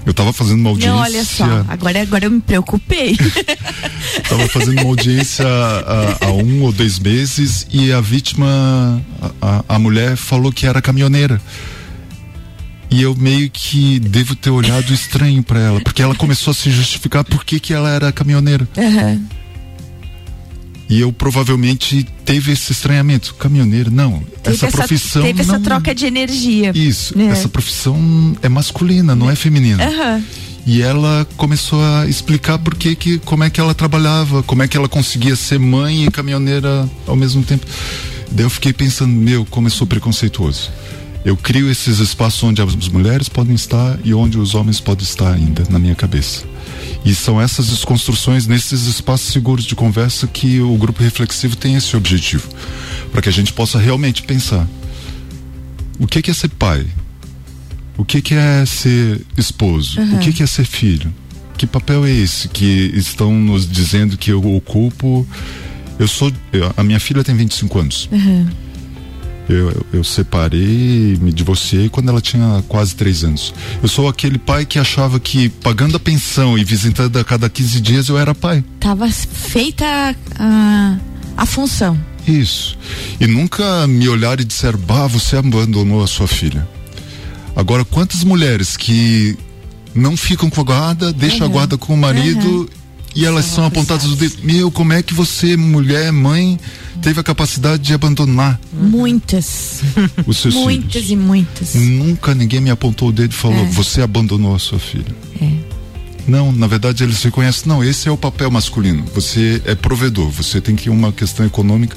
Eu 0.07 0.13
estava 0.13 0.33
fazendo 0.33 0.61
uma 0.61 0.71
audiência. 0.71 0.95
Não, 0.95 1.03
olha 1.03 1.25
só, 1.25 1.65
agora, 1.67 2.01
agora 2.01 2.27
eu 2.27 2.31
me 2.31 2.41
preocupei. 2.41 3.17
Estava 4.23 4.49
fazendo 4.49 4.81
uma 4.81 4.91
audiência 4.91 5.45
há, 5.45 6.27
há, 6.27 6.33
um 6.33 6.63
ou 6.63 6.71
dois 6.71 7.01
meses 7.01 7.67
e 7.73 7.93
a 7.93 8.01
vítima, 8.01 9.05
a, 9.43 9.65
a 9.69 9.79
mulher, 9.81 10.17
falou 10.17 10.53
que 10.53 10.65
era 10.65 10.81
caminhoneira. 10.81 11.43
E 12.89 13.03
eu 13.03 13.17
meio 13.17 13.51
que 13.51 13.99
devo 13.99 14.37
ter 14.37 14.51
olhado 14.51 14.93
estranho 14.95 15.43
para 15.43 15.59
ela, 15.59 15.81
porque 15.81 16.01
ela 16.01 16.15
começou 16.15 16.53
a 16.53 16.55
se 16.55 16.71
justificar 16.71 17.25
por 17.25 17.45
que, 17.45 17.59
que 17.59 17.75
ela 17.75 17.91
era 17.91 18.13
caminhoneira. 18.13 18.67
Uhum. 18.77 19.27
E 20.89 21.01
eu 21.01 21.13
provavelmente 21.13 22.07
teve 22.25 22.53
esse 22.53 22.73
estranhamento. 22.73 23.35
Caminhoneiro, 23.35 23.91
não. 23.91 24.23
Teve 24.43 24.57
essa, 24.57 24.67
essa 24.67 24.77
profissão. 24.77 25.23
Teve 25.23 25.45
não... 25.45 25.55
essa 25.55 25.65
troca 25.65 25.95
de 25.95 26.07
energia. 26.07 26.71
Isso. 26.75 27.19
É. 27.19 27.27
Essa 27.27 27.49
profissão 27.49 28.37
é 28.41 28.49
masculina, 28.49 29.15
não 29.15 29.31
é 29.31 29.35
feminina. 29.35 29.85
Uhum. 29.85 30.23
E 30.67 30.83
ela 30.83 31.27
começou 31.37 31.81
a 31.81 32.07
explicar 32.07 32.59
por 32.59 32.75
que, 32.75 32.97
que, 32.97 33.19
como 33.19 33.45
é 33.45 33.51
que 33.51 33.61
ela 33.61 33.75
trabalhava, 33.75 34.43
como 34.43 34.63
é 34.63 34.69
que 34.69 34.77
ela 34.77 34.89
conseguia 34.89 35.37
ser 35.37 35.61
mãe 35.61 36.07
e 36.07 36.11
caminhoneira 36.11 36.89
ao 37.07 37.15
mesmo 37.15 37.43
tempo. 37.43 37.65
Daí 38.31 38.45
eu 38.45 38.51
fiquei 38.51 38.73
pensando, 38.73 39.13
meu, 39.13 39.45
como 39.45 39.69
eu 39.69 39.71
sou 39.71 39.87
preconceituoso. 39.87 40.71
Eu 41.25 41.37
crio 41.37 41.71
esses 41.71 41.99
espaços 41.99 42.43
onde 42.43 42.63
as 42.63 42.89
mulheres 42.89 43.29
podem 43.29 43.55
estar 43.55 43.99
e 44.05 44.15
onde 44.15 44.39
os 44.39 44.55
homens 44.55 44.81
podem 44.81 45.05
estar 45.05 45.33
ainda 45.33 45.65
na 45.69 45.79
minha 45.79 45.95
cabeça. 45.95 46.45
E 47.07 47.15
são 47.15 47.41
essas 47.41 47.69
desconstruções 47.69 48.49
nesses 48.49 48.87
espaços 48.87 49.33
seguros 49.33 49.65
de 49.65 49.77
conversa 49.77 50.27
que 50.27 50.61
o 50.61 50.77
grupo 50.77 51.01
reflexivo 51.01 51.57
tem 51.57 51.77
esse 51.77 51.97
objetivo, 51.97 52.49
para 53.13 53.23
que 53.23 53.29
a 53.29 53.33
gente 53.33 53.53
possa 53.53 53.79
realmente 53.79 54.25
pensar 54.25 54.67
o 56.01 56.07
que, 56.07 56.29
é 56.29 56.35
ser 56.35 56.49
pai, 56.49 56.85
o 57.97 58.05
que, 58.05 58.35
é 58.35 58.67
ser 58.67 59.25
esposo, 59.39 60.01
uhum. 60.01 60.17
o 60.17 60.19
que, 60.19 60.43
é 60.43 60.47
ser 60.47 60.65
filho, 60.65 61.15
que 61.57 61.67
papel 61.67 62.05
é 62.05 62.11
esse 62.11 62.49
que 62.49 62.91
estão 62.95 63.33
nos 63.33 63.71
dizendo 63.71 64.19
que 64.19 64.31
eu 64.31 64.55
ocupo. 64.55 65.27
Eu 65.99 66.07
sou, 66.07 66.31
a 66.77 66.83
minha 66.83 67.01
filha 67.01 67.25
tem 67.25 67.35
25 67.35 67.79
anos. 67.79 68.09
Uhum. 68.13 68.47
Eu, 69.49 69.87
eu, 69.93 70.03
separei, 70.03 71.17
me 71.21 71.33
divorciei 71.33 71.89
quando 71.89 72.09
ela 72.09 72.21
tinha 72.21 72.65
quase 72.67 72.97
três 72.97 73.23
anos. 73.23 73.55
Eu 73.81 73.89
sou 73.89 74.09
aquele 74.09 74.39
pai 74.39 74.67
que 74.67 74.79
achava 74.79 75.21
que 75.21 75.49
pagando 75.49 75.97
a 75.97 76.01
pensão 76.01 76.59
e 76.59 76.65
visitando 76.65 77.17
a 77.17 77.25
cada 77.25 77.49
15 77.49 77.81
dias 77.81 78.09
eu 78.09 78.19
era 78.19 78.35
pai. 78.35 78.65
Tava 78.81 79.09
feita 79.09 80.17
a, 80.37 80.99
a 81.37 81.47
função. 81.47 81.97
Isso. 82.27 82.77
E 83.21 83.27
nunca 83.27 83.87
me 83.87 84.09
olhar 84.09 84.41
e 84.41 84.45
disser, 84.45 84.77
bah, 84.77 85.07
você 85.07 85.37
abandonou 85.37 86.03
a 86.03 86.09
sua 86.09 86.27
filha. 86.27 86.67
Agora, 87.55 87.85
quantas 87.85 88.25
mulheres 88.25 88.77
que 88.77 89.39
não 89.95 90.17
ficam 90.17 90.51
com 90.51 90.61
a 90.61 90.65
guarda, 90.65 91.13
deixam 91.13 91.47
uhum. 91.47 91.47
a 91.47 91.49
guarda 91.49 91.79
com 91.79 91.95
o 91.95 91.97
marido 91.97 92.47
uhum. 92.49 92.69
E 93.17 93.25
elas 93.25 93.47
são, 93.47 93.65
apontadas 93.65 94.05
do 94.05 94.15
dedo. 94.15 94.37
Meu, 94.43 94.71
como 94.71 94.93
é 94.93 95.03
que 95.03 95.15
você, 95.15 95.57
mulher, 95.57 96.13
mãe, 96.13 96.61
teve 97.01 97.19
a 97.19 97.23
capacidade 97.23 97.83
de 97.83 97.95
abandonar. 97.95 98.61
Muitas. 98.73 99.81
Os 100.27 100.37
seus 100.37 100.55
muitas 100.55 100.93
filhos. 100.93 101.11
e 101.11 101.17
muitas. 101.17 101.75
Nunca 101.75 102.35
ninguém 102.35 102.61
me 102.61 102.71
apontou 102.71 103.09
o 103.09 103.13
dedo 103.13 103.33
e 103.33 103.35
falou: 103.35 103.65
é. 103.65 103.71
você 103.71 104.03
abandonou 104.03 104.55
a 104.55 104.59
sua 104.59 104.79
filha. 104.79 105.15
É. 105.41 105.51
Não, 106.29 106.53
na 106.53 106.67
verdade 106.67 107.05
eles 107.05 107.23
reconhecem, 107.23 107.69
não, 107.69 107.83
esse 107.83 108.09
é 108.09 108.11
o 108.11 108.17
papel 108.17 108.51
masculino. 108.51 109.05
Você 109.15 109.63
é 109.65 109.75
provedor, 109.75 110.29
você 110.29 110.61
tem 110.61 110.75
que 110.75 110.91
uma 110.91 111.13
questão 111.13 111.47
econômica, 111.47 111.97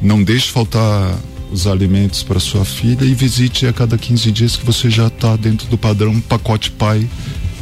não 0.00 0.22
deixe 0.22 0.50
faltar 0.50 1.18
os 1.52 1.66
alimentos 1.66 2.22
para 2.22 2.40
sua 2.40 2.64
filha 2.64 3.04
e 3.04 3.14
visite 3.14 3.66
a 3.66 3.72
cada 3.72 3.98
15 3.98 4.32
dias 4.32 4.56
que 4.56 4.64
você 4.64 4.88
já 4.88 5.08
está 5.08 5.36
dentro 5.36 5.68
do 5.68 5.76
padrão 5.76 6.18
pacote 6.22 6.70
pai 6.70 7.06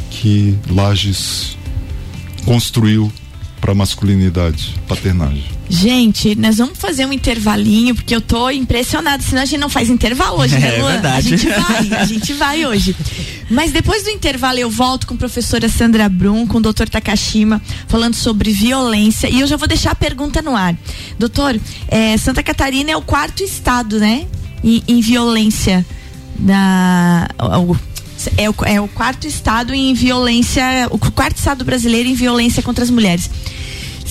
que 0.09 0.55
Lages 0.69 1.57
construiu 2.45 3.11
para 3.61 3.75
masculinidade, 3.75 4.75
paternagem. 4.87 5.43
Gente, 5.69 6.35
nós 6.35 6.57
vamos 6.57 6.77
fazer 6.79 7.05
um 7.05 7.13
intervalinho, 7.13 7.93
porque 7.93 8.13
eu 8.13 8.19
tô 8.19 8.49
impressionada, 8.49 9.21
senão 9.21 9.43
a 9.43 9.45
gente 9.45 9.59
não 9.59 9.69
faz 9.69 9.89
intervalo 9.89 10.39
hoje, 10.39 10.57
né, 10.57 10.75
É 10.79 10.81
verdade. 10.81 11.33
A 11.33 11.37
gente 11.37 11.47
vai, 11.47 11.99
a 11.99 12.05
gente 12.05 12.33
vai 12.33 12.65
hoje. 12.65 12.95
Mas 13.49 13.71
depois 13.71 14.03
do 14.03 14.09
intervalo 14.09 14.57
eu 14.57 14.69
volto 14.69 15.05
com 15.05 15.13
a 15.13 15.17
professora 15.17 15.69
Sandra 15.69 16.09
Brum, 16.09 16.47
com 16.47 16.57
o 16.57 16.61
doutor 16.61 16.89
Takashima, 16.89 17.61
falando 17.87 18.15
sobre 18.15 18.51
violência. 18.51 19.29
E 19.29 19.39
eu 19.39 19.47
já 19.47 19.55
vou 19.55 19.67
deixar 19.67 19.91
a 19.91 19.95
pergunta 19.95 20.41
no 20.41 20.55
ar. 20.55 20.75
Doutor, 21.19 21.57
é, 21.87 22.17
Santa 22.17 22.41
Catarina 22.41 22.91
é 22.91 22.97
o 22.97 23.01
quarto 23.01 23.43
estado, 23.43 23.99
né? 23.99 24.25
Em, 24.63 24.83
em 24.87 25.01
violência. 25.01 25.85
Da, 26.39 27.29
é 28.37 28.49
o, 28.49 28.55
é 28.65 28.81
o 28.81 28.87
quarto 28.87 29.27
estado 29.27 29.73
em 29.73 29.93
violência, 29.93 30.87
o 30.89 30.97
quarto 30.97 31.37
estado 31.37 31.63
brasileiro 31.63 32.09
em 32.09 32.13
violência 32.13 32.61
contra 32.63 32.83
as 32.83 32.89
mulheres 32.89 33.29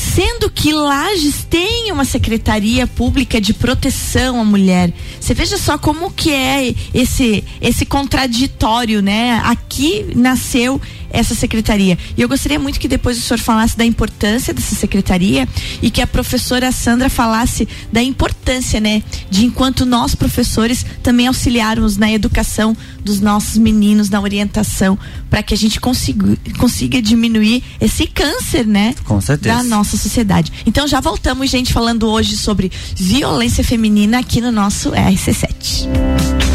sendo 0.00 0.50
que 0.50 0.72
Lages 0.72 1.46
tem 1.48 1.92
uma 1.92 2.06
secretaria 2.06 2.86
pública 2.86 3.38
de 3.38 3.52
proteção 3.52 4.40
à 4.40 4.44
mulher. 4.44 4.92
Você 5.20 5.34
veja 5.34 5.58
só 5.58 5.76
como 5.76 6.10
que 6.10 6.32
é 6.32 6.74
esse 6.94 7.44
esse 7.60 7.84
contraditório, 7.84 9.02
né? 9.02 9.40
Aqui 9.44 10.06
nasceu 10.16 10.80
essa 11.10 11.34
secretaria. 11.34 11.98
E 12.16 12.22
eu 12.22 12.28
gostaria 12.28 12.58
muito 12.58 12.80
que 12.80 12.88
depois 12.88 13.18
o 13.18 13.20
senhor 13.20 13.38
falasse 13.40 13.76
da 13.76 13.84
importância 13.84 14.54
dessa 14.54 14.74
secretaria 14.74 15.48
e 15.82 15.90
que 15.90 16.00
a 16.00 16.06
professora 16.06 16.70
Sandra 16.72 17.08
falasse 17.10 17.68
da 17.92 18.02
importância, 18.02 18.80
né, 18.80 19.02
de 19.30 19.44
enquanto 19.44 19.84
nós 19.84 20.14
professores 20.14 20.84
também 21.02 21.26
auxiliarmos 21.26 21.96
na 21.96 22.10
educação 22.10 22.76
dos 23.04 23.20
nossos 23.20 23.56
meninos, 23.56 24.10
na 24.10 24.20
orientação, 24.20 24.98
para 25.28 25.42
que 25.42 25.54
a 25.54 25.56
gente 25.56 25.80
consiga, 25.80 26.36
consiga 26.58 27.00
diminuir 27.00 27.62
esse 27.80 28.06
câncer, 28.06 28.66
né, 28.66 28.94
Com 29.04 29.20
certeza. 29.20 29.56
da 29.56 29.62
nossa 29.62 29.96
sociedade. 29.96 30.52
Então 30.66 30.86
já 30.86 31.00
voltamos, 31.00 31.50
gente, 31.50 31.72
falando 31.72 32.08
hoje 32.08 32.36
sobre 32.36 32.70
violência 32.96 33.64
feminina 33.64 34.18
aqui 34.18 34.40
no 34.40 34.52
nosso 34.52 34.90
RC7. 34.90 36.49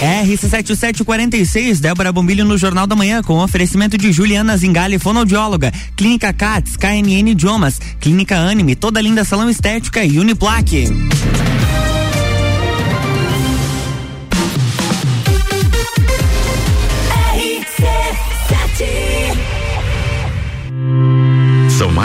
RC7746, 0.00 1.78
Débora 1.78 2.10
Bombilho 2.10 2.44
no 2.44 2.56
Jornal 2.56 2.86
da 2.86 2.96
Manhã, 2.96 3.22
com 3.22 3.38
oferecimento 3.38 3.98
de 3.98 4.10
Juliana 4.12 4.56
Zingali, 4.56 4.98
fonoaudióloga, 4.98 5.72
Clínica 5.94 6.32
Cats, 6.32 6.76
KNN 6.76 7.30
Idiomas, 7.30 7.78
Clínica 8.00 8.36
Anime, 8.36 8.74
Toda 8.74 9.00
Linda 9.00 9.24
Salão 9.24 9.50
Estética 9.50 10.02
e 10.04 10.18
Uniplaque. 10.18 10.88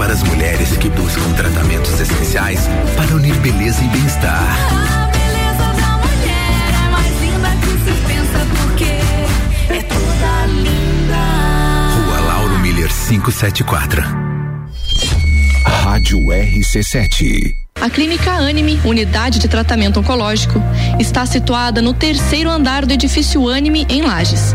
para 0.00 0.14
as 0.14 0.22
mulheres 0.22 0.74
que 0.78 0.88
especiais 2.00 2.60
para 2.96 3.14
unir 3.14 3.34
beleza 3.40 3.84
e 3.84 3.88
bem-estar. 3.88 4.48
A 4.72 5.06
beleza 5.08 5.72
da 5.78 5.98
mulher 5.98 6.72
é 6.72 6.88
mais 6.88 7.20
linda 7.20 7.50
que 7.60 7.72
se 7.84 7.92
pensa 8.06 8.46
porque 8.56 8.84
é 9.74 9.82
toda 9.82 10.46
linda. 10.46 11.16
Rua 12.06 12.20
Lauro 12.20 12.58
Miller 12.60 12.88
574. 12.88 14.02
Rádio 15.66 16.18
RC7. 16.18 17.52
A 17.78 17.90
Clínica 17.90 18.32
Anime, 18.32 18.80
unidade 18.84 19.38
de 19.38 19.48
tratamento 19.48 20.00
oncológico, 20.00 20.62
está 20.98 21.26
situada 21.26 21.82
no 21.82 21.92
terceiro 21.92 22.48
andar 22.48 22.86
do 22.86 22.94
edifício 22.94 23.50
Anime, 23.50 23.86
em 23.90 24.00
Lages. 24.00 24.54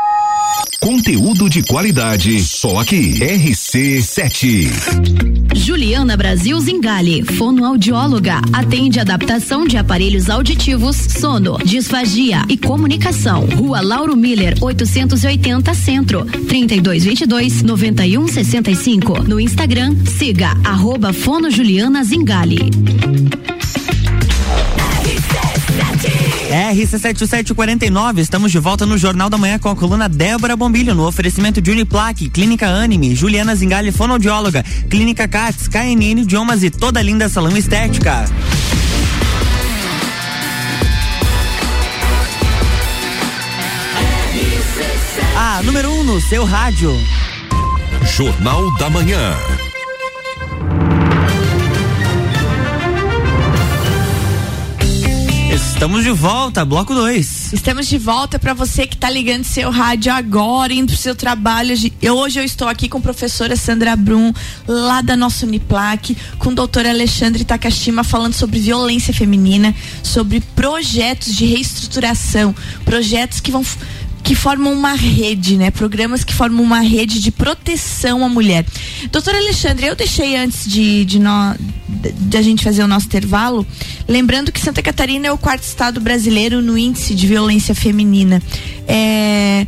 Conteúdo 0.79 1.47
de 1.49 1.61
qualidade, 1.61 2.41
só 2.41 2.79
aqui. 2.79 3.19
RC7. 3.19 4.67
Juliana 5.55 6.17
Brasil 6.17 6.59
Zingale, 6.59 7.23
fonoaudióloga, 7.23 8.41
atende 8.51 8.99
adaptação 8.99 9.65
de 9.67 9.77
aparelhos 9.77 10.29
auditivos, 10.29 10.95
sono, 10.95 11.57
disfagia 11.63 12.43
e 12.49 12.57
comunicação. 12.57 13.45
Rua 13.45 13.79
Lauro 13.79 14.17
Miller, 14.17 14.55
880 14.59 15.73
Centro, 15.75 16.25
3222 16.25 17.61
9165. 17.61 19.23
No 19.23 19.39
Instagram, 19.39 19.95
siga 20.17 20.57
arroba 20.63 21.13
Fono 21.13 21.51
Juliana 21.51 22.03
Zingale. 22.03 22.71
RC7749, 26.51 28.19
estamos 28.19 28.51
de 28.51 28.59
volta 28.59 28.85
no 28.85 28.97
Jornal 28.97 29.29
da 29.29 29.37
Manhã 29.37 29.57
com 29.57 29.69
a 29.69 29.75
coluna 29.75 30.09
Débora 30.09 30.53
Bombilho, 30.53 30.93
no 30.93 31.07
oferecimento 31.07 31.61
de 31.61 31.71
Uniplaque, 31.71 32.29
Clínica 32.29 32.67
Anime, 32.67 33.15
Juliana 33.15 33.55
Zingali, 33.55 33.89
fonoaudióloga, 33.89 34.61
Clínica 34.89 35.29
Cats, 35.29 35.69
KNN 35.69 36.21
Idiomas 36.21 36.61
e 36.61 36.69
toda 36.69 37.01
linda 37.01 37.29
salão 37.29 37.55
estética. 37.55 38.25
A 45.37 45.63
número 45.63 45.89
1 45.89 45.99
um 45.99 46.03
no 46.03 46.21
seu 46.21 46.43
rádio. 46.43 46.93
Jornal 48.13 48.75
da 48.77 48.89
Manhã. 48.89 49.37
Estamos 55.81 56.03
de 56.03 56.11
volta, 56.11 56.63
bloco 56.63 56.93
2. 56.93 57.53
Estamos 57.53 57.87
de 57.87 57.97
volta 57.97 58.37
para 58.37 58.53
você 58.53 58.85
que 58.85 58.93
está 58.93 59.09
ligando 59.09 59.43
seu 59.43 59.71
rádio 59.71 60.13
agora, 60.13 60.71
indo 60.71 60.89
pro 60.89 60.95
seu 60.95 61.15
trabalho. 61.15 61.73
Eu, 61.99 62.17
hoje 62.17 62.39
eu 62.39 62.43
estou 62.43 62.67
aqui 62.67 62.87
com 62.87 62.99
a 62.99 63.01
professora 63.01 63.55
Sandra 63.55 63.95
Brum, 63.95 64.31
lá 64.67 65.01
da 65.01 65.17
nossa 65.17 65.43
Uniplac, 65.43 66.15
com 66.37 66.49
o 66.49 66.53
doutor 66.53 66.85
Alexandre 66.85 67.43
Takashima 67.43 68.03
falando 68.03 68.35
sobre 68.35 68.59
violência 68.59 69.11
feminina, 69.11 69.73
sobre 70.03 70.39
projetos 70.55 71.33
de 71.33 71.47
reestruturação, 71.47 72.53
projetos 72.85 73.39
que 73.39 73.49
vão 73.49 73.63
que 74.23 74.35
formam 74.35 74.73
uma 74.73 74.93
rede, 74.93 75.57
né? 75.57 75.71
Programas 75.71 76.23
que 76.23 76.33
formam 76.33 76.63
uma 76.63 76.79
rede 76.79 77.19
de 77.19 77.31
proteção 77.31 78.23
à 78.23 78.29
mulher. 78.29 78.65
Doutor 79.11 79.35
Alexandre, 79.35 79.87
eu 79.87 79.95
deixei 79.95 80.35
antes 80.35 80.69
de, 80.69 81.05
de, 81.05 81.19
no, 81.19 81.55
de 81.87 82.37
a 82.37 82.41
gente 82.41 82.63
fazer 82.63 82.83
o 82.83 82.87
nosso 82.87 83.07
intervalo, 83.07 83.65
lembrando 84.07 84.51
que 84.51 84.59
Santa 84.59 84.81
Catarina 84.81 85.27
é 85.27 85.31
o 85.31 85.37
quarto 85.37 85.63
estado 85.63 85.99
brasileiro 85.99 86.61
no 86.61 86.77
índice 86.77 87.15
de 87.15 87.27
violência 87.27 87.73
feminina. 87.73 88.41
É, 88.87 89.65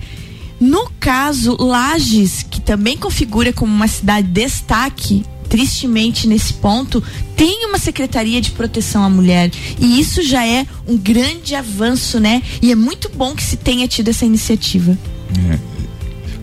no 0.60 0.89
caso, 1.00 1.58
Lages, 1.60 2.46
que 2.50 2.62
também 2.62 2.98
configura 2.98 3.52
como 3.52 3.74
uma 3.74 3.88
cidade 3.88 4.28
destaque, 4.28 5.26
tristemente 5.54 6.28
nesse 6.28 6.54
ponto, 6.54 7.04
tem 7.36 7.68
uma 7.68 7.78
secretaria 7.78 8.42
de 8.42 8.50
proteção 8.50 9.04
à 9.04 9.10
mulher. 9.10 9.52
E 9.78 10.00
isso 10.00 10.24
já 10.24 10.44
é 10.44 10.66
um 10.88 10.98
grande 10.98 11.54
avanço, 11.54 12.20
né? 12.20 12.42
E 12.60 12.72
é 12.72 12.76
muito 12.76 13.08
bom 13.10 13.36
que 13.36 13.44
se 13.44 13.56
tenha 13.56 13.88
tido 13.88 14.08
essa 14.08 14.26
iniciativa. 14.26 14.98
É. 15.52 15.60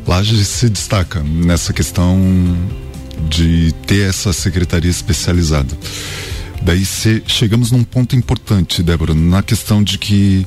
Lages 0.07 0.46
se 0.46 0.68
destaca 0.68 1.25
nessa 1.25 1.73
questão 1.73 2.20
de 3.29 3.75
ter 3.85 4.09
essa 4.09 4.33
secretaria 4.33 4.90
especializada. 4.92 5.77
Daí 6.62 6.85
se, 6.85 7.20
chegamos 7.27 7.73
num 7.73 7.83
ponto 7.83 8.14
importante, 8.14 8.81
Débora, 8.81 9.12
na 9.12 9.42
questão 9.42 9.83
de 9.83 9.99
que 9.99 10.46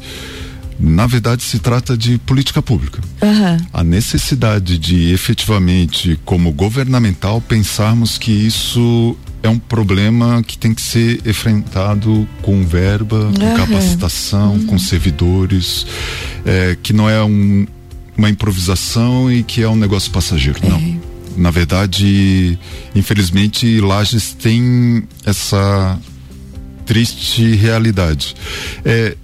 na 0.79 1.07
verdade 1.07 1.43
se 1.43 1.59
trata 1.59 1.97
de 1.97 2.17
política 2.19 2.61
pública. 2.61 3.01
Uhum. 3.21 3.57
A 3.71 3.83
necessidade 3.83 4.77
de 4.77 5.11
efetivamente, 5.13 6.19
como 6.25 6.51
governamental, 6.51 7.41
pensarmos 7.41 8.17
que 8.17 8.31
isso 8.31 9.17
é 9.41 9.49
um 9.49 9.59
problema 9.59 10.41
que 10.41 10.57
tem 10.57 10.73
que 10.73 10.81
ser 10.81 11.21
enfrentado 11.27 12.27
com 12.41 12.65
verba, 12.65 13.17
uhum. 13.17 13.33
com 13.33 13.55
capacitação, 13.55 14.53
uhum. 14.53 14.65
com 14.65 14.79
servidores, 14.79 15.85
é, 16.45 16.77
que 16.81 16.93
não 16.93 17.09
é 17.09 17.23
um, 17.23 17.67
uma 18.17 18.29
improvisação 18.29 19.31
e 19.31 19.43
que 19.43 19.61
é 19.61 19.67
um 19.67 19.75
negócio 19.75 20.09
passageiro. 20.11 20.59
Não. 20.67 21.01
Na 21.35 21.51
verdade, 21.51 22.57
infelizmente, 22.95 23.81
Lages 23.81 24.33
tem 24.33 25.03
essa 25.25 25.99
triste 26.85 27.55
realidade. 27.55 28.35
É, 28.85 29.17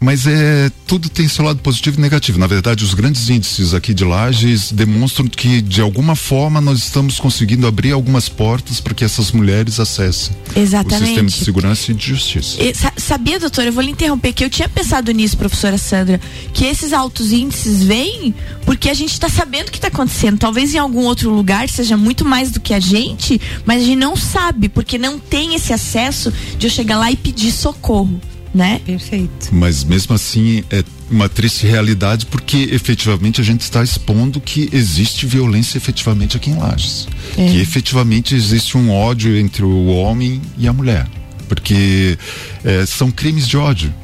mas 0.00 0.26
é 0.26 0.70
tudo 0.86 1.08
tem 1.08 1.28
seu 1.28 1.44
lado 1.44 1.58
positivo 1.60 1.98
e 1.98 2.00
negativo. 2.00 2.38
Na 2.38 2.46
verdade, 2.46 2.84
os 2.84 2.94
grandes 2.94 3.28
índices 3.28 3.74
aqui 3.74 3.92
de 3.92 4.04
Lages 4.04 4.72
demonstram 4.72 5.26
que 5.26 5.60
de 5.60 5.80
alguma 5.80 6.16
forma 6.16 6.60
nós 6.60 6.78
estamos 6.78 7.18
conseguindo 7.18 7.66
abrir 7.66 7.92
algumas 7.92 8.28
portas 8.28 8.80
para 8.80 8.94
que 8.94 9.04
essas 9.04 9.32
mulheres 9.32 9.80
acessem 9.80 10.34
Exatamente. 10.56 11.02
o 11.02 11.06
sistema 11.06 11.28
de 11.28 11.44
segurança 11.44 11.90
e 11.90 11.94
de 11.94 12.06
justiça. 12.06 12.62
E, 12.62 12.72
sabia, 13.00 13.38
doutora, 13.38 13.68
eu 13.68 13.72
vou 13.72 13.82
lhe 13.82 13.90
interromper 13.90 14.32
que 14.32 14.44
eu 14.44 14.50
tinha 14.50 14.68
pensado 14.68 15.12
nisso, 15.12 15.36
professora 15.36 15.76
Sandra, 15.76 16.20
que 16.52 16.64
esses 16.64 16.92
altos 16.92 17.32
índices 17.32 17.82
vêm 17.82 18.34
porque 18.64 18.88
a 18.88 18.94
gente 18.94 19.12
está 19.12 19.28
sabendo 19.28 19.68
o 19.68 19.70
que 19.70 19.78
está 19.78 19.88
acontecendo. 19.88 20.38
Talvez 20.38 20.74
em 20.74 20.78
algum 20.78 21.04
outro 21.04 21.30
lugar 21.30 21.68
seja 21.68 21.96
muito 21.96 22.24
mais 22.24 22.50
do 22.50 22.60
que 22.60 22.72
a 22.72 22.80
gente, 22.80 23.40
mas 23.64 23.82
a 23.82 23.84
gente 23.84 23.98
não 23.98 24.16
sabe 24.16 24.68
porque 24.68 24.98
não 24.98 25.18
tem 25.18 25.54
esse 25.54 25.72
acesso 25.72 26.32
de 26.58 26.66
eu 26.66 26.70
chegar 26.70 26.98
lá 26.98 27.10
e 27.10 27.16
pedir 27.16 27.52
socorro 27.52 28.20
né? 28.58 28.80
Perfeito. 28.84 29.50
Mas 29.52 29.84
mesmo 29.84 30.16
assim 30.16 30.64
é 30.68 30.82
uma 31.08 31.28
triste 31.28 31.64
realidade 31.64 32.26
porque 32.26 32.68
efetivamente 32.72 33.40
a 33.40 33.44
gente 33.44 33.60
está 33.60 33.84
expondo 33.84 34.40
que 34.40 34.68
existe 34.72 35.26
violência 35.26 35.78
efetivamente 35.78 36.36
aqui 36.36 36.50
em 36.50 36.56
Lages. 36.56 37.06
É. 37.36 37.46
Que 37.46 37.60
efetivamente 37.60 38.34
existe 38.34 38.76
um 38.76 38.90
ódio 38.90 39.36
entre 39.38 39.62
o 39.62 39.86
homem 39.86 40.42
e 40.58 40.66
a 40.66 40.72
mulher. 40.72 41.06
Porque 41.48 42.18
é, 42.64 42.84
são 42.84 43.12
crimes 43.12 43.46
de 43.46 43.56
ódio. 43.56 43.94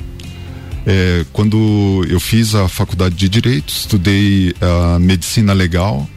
É, 0.86 1.24
quando 1.32 2.06
eu 2.08 2.20
fiz 2.20 2.54
a 2.54 2.68
faculdade 2.68 3.16
de 3.16 3.28
Direito, 3.28 3.70
estudei 3.70 4.54
a 4.60 5.00
medicina 5.00 5.52
legal, 5.52 6.08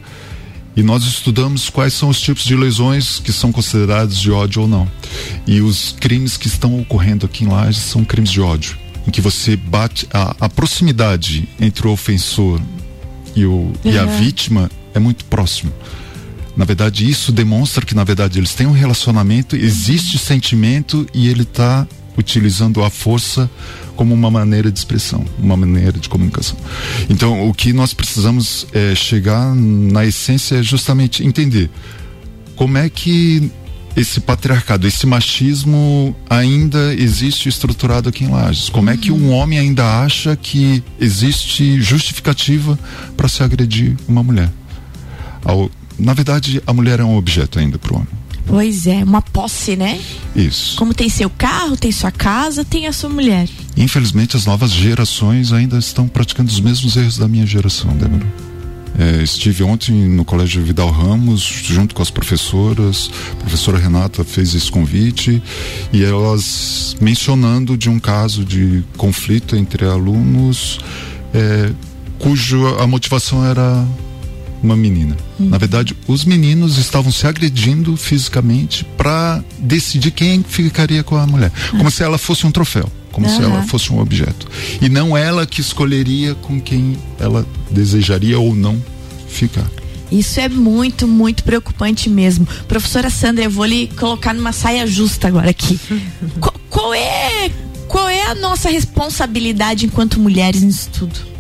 e 0.78 0.84
nós 0.84 1.04
estudamos 1.06 1.72
quais 1.72 1.92
são 1.94 2.08
os 2.08 2.22
tipos 2.22 2.44
de 2.44 2.56
lesões 2.56 3.18
que 3.18 3.34
são 3.34 3.52
considerados 3.52 4.16
de 4.22 4.30
ódio 4.30 4.62
ou 4.62 4.68
não. 4.68 4.88
E 5.48 5.60
os 5.60 5.96
crimes 6.00 6.38
que 6.38 6.46
estão 6.46 6.80
ocorrendo 6.80 7.26
aqui 7.26 7.44
em 7.44 7.48
Lages 7.48 7.82
são 7.82 8.06
crimes 8.06 8.30
de 8.30 8.40
ódio, 8.40 8.78
em 9.08 9.10
que 9.10 9.20
você 9.20 9.56
bate 9.56 10.08
a, 10.14 10.36
a 10.40 10.48
proximidade 10.48 11.50
entre 11.60 11.88
o 11.88 11.92
ofensor 11.92 12.62
e, 13.36 13.44
o, 13.44 13.52
uhum. 13.54 13.74
e 13.84 13.98
a 13.98 14.06
vítima 14.06 14.70
é 14.94 15.00
muito 15.00 15.26
próximo. 15.26 15.74
Na 16.56 16.64
verdade, 16.64 17.10
isso 17.10 17.32
demonstra 17.32 17.84
que, 17.84 17.96
na 17.96 18.04
verdade, 18.04 18.38
eles 18.40 18.54
têm 18.54 18.68
um 18.68 18.72
relacionamento, 18.72 19.56
existe 19.56 20.20
sentimento 20.20 21.08
e 21.12 21.28
ele 21.28 21.42
está 21.42 21.88
utilizando 22.18 22.84
a 22.84 22.90
força 22.90 23.50
como 23.96 24.14
uma 24.14 24.30
maneira 24.30 24.72
de 24.72 24.78
expressão, 24.78 25.26
uma 25.38 25.56
maneira 25.56 25.94
de 25.94 26.10
comunicação. 26.10 26.58
Então, 27.10 27.48
o 27.48 27.54
que 27.54 27.74
nós 27.74 27.94
precisamos 27.94 28.68
é 28.74 28.96
chegar 28.96 29.56
na 29.56 30.06
essência 30.06 30.56
é 30.56 30.64
justamente 30.64 31.26
entender 31.26 31.70
como 32.56 32.78
é 32.78 32.90
que 32.90 33.52
esse 33.96 34.20
patriarcado, 34.20 34.88
esse 34.88 35.08
machismo 35.08 36.16
ainda 36.30 36.94
existe 36.94 37.50
estruturado 37.50 38.10
aqui 38.10 38.26
em 38.26 38.28
Lages. 38.28 38.70
Como 38.70 38.92
é 38.92 38.98
que 38.98 39.12
um 39.12 39.32
homem 39.32 39.58
ainda 39.58 40.02
acha 40.04 40.36
que 40.36 40.84
existe 41.00 41.82
justificativa 41.82 42.78
para 43.16 43.28
se 43.28 43.42
agredir 43.42 43.98
uma 44.08 44.22
mulher? 44.22 44.52
Na 45.98 46.14
verdade, 46.14 46.62
a 46.68 46.74
mulher 46.74 47.00
é 47.00 47.04
um 47.04 47.18
objeto 47.18 47.58
ainda 47.58 47.80
para 47.80 47.94
o 47.94 47.96
homem. 47.96 48.17
Pois 48.48 48.88
é, 48.88 49.04
uma 49.04 49.22
posse, 49.22 49.76
né? 49.76 50.00
Isso. 50.36 50.78
Como 50.78 50.94
tem 50.94 51.10
seu 51.10 51.30
carro, 51.30 51.76
tem 51.76 51.92
sua 51.92 52.12
casa, 52.12 52.64
tem 52.64 52.88
a 52.88 52.94
sua 52.94 53.10
mulher. 53.10 53.48
Infelizmente, 53.76 54.38
as 54.38 54.46
novas 54.46 54.72
gerações 54.72 55.52
ainda 55.52 55.78
estão 55.78 56.08
praticando 56.08 56.50
os 56.50 56.60
mesmos 56.60 56.96
erros 56.96 57.18
da 57.18 57.28
minha 57.28 57.46
geração, 57.46 57.96
Débora. 57.98 58.26
É, 59.00 59.22
estive 59.22 59.64
ontem 59.64 59.94
no 59.94 60.26
Colégio 60.26 60.64
Vidal 60.64 60.90
Ramos, 60.90 61.42
junto 61.42 61.94
com 61.94 62.02
as 62.02 62.10
professoras. 62.10 63.12
A 63.34 63.36
professora 63.36 63.78
Renata 63.78 64.24
fez 64.24 64.56
esse 64.56 64.72
convite 64.72 65.42
e 65.94 66.04
elas 66.04 66.96
mencionando 67.00 67.78
de 67.78 67.90
um 67.90 68.00
caso 68.00 68.44
de 68.44 68.84
conflito 68.98 69.56
entre 69.56 69.86
alunos, 69.86 70.80
é, 71.32 71.72
cujo 72.18 72.66
a 72.80 72.88
motivação 72.88 73.46
era 73.46 73.86
uma 74.62 74.76
menina. 74.76 75.16
Na 75.40 75.58
verdade, 75.58 75.96
os 76.08 76.26
meninos 76.26 76.78
estavam 76.78 77.12
se 77.12 77.28
agredindo 77.28 77.96
fisicamente 77.96 78.84
para 78.98 79.44
decidir 79.60 80.12
quem 80.12 80.44
ficaria 80.44 81.04
com 81.04 81.16
a 81.16 81.28
mulher, 81.28 81.52
como 81.72 81.92
se 81.92 82.04
ela 82.04 82.18
fosse 82.18 82.46
um 82.46 82.52
troféu, 82.52 82.90
como 83.12 83.30
se 83.30 83.42
ela 83.42 83.64
fosse 83.64 83.92
um 83.92 84.00
objeto. 84.00 84.48
E 84.82 84.90
não 84.90 85.16
ela 85.16 85.46
que 85.46 85.62
escolheria 85.62 86.36
com 86.36 86.60
quem 86.60 86.98
ela 87.20 87.46
desejaria 87.70 88.40
ou 88.40 88.56
não 88.56 88.82
ficar. 89.28 89.70
Isso 90.12 90.40
é 90.40 90.48
muito, 90.48 91.08
muito 91.08 91.44
preocupante 91.44 92.10
mesmo. 92.10 92.48
Professora 92.68 93.10
Sandra, 93.10 93.44
eu 93.44 93.52
vou 93.52 93.66
lhe 93.66 93.88
colocar 93.88 94.34
numa 94.34 94.54
saia 94.54 94.88
justa 94.88 95.28
agora 95.28 95.50
aqui. 95.50 95.78
qual, 96.40 96.54
qual 96.70 96.94
é 96.94 97.52
qual 97.88 98.10
é 98.10 98.24
a 98.24 98.36
nossa 98.36 98.70
responsabilidade 98.70 99.86
enquanto 99.86 100.20
mulheres 100.20 100.62
nisso 100.62 100.90
tudo? 100.92 101.37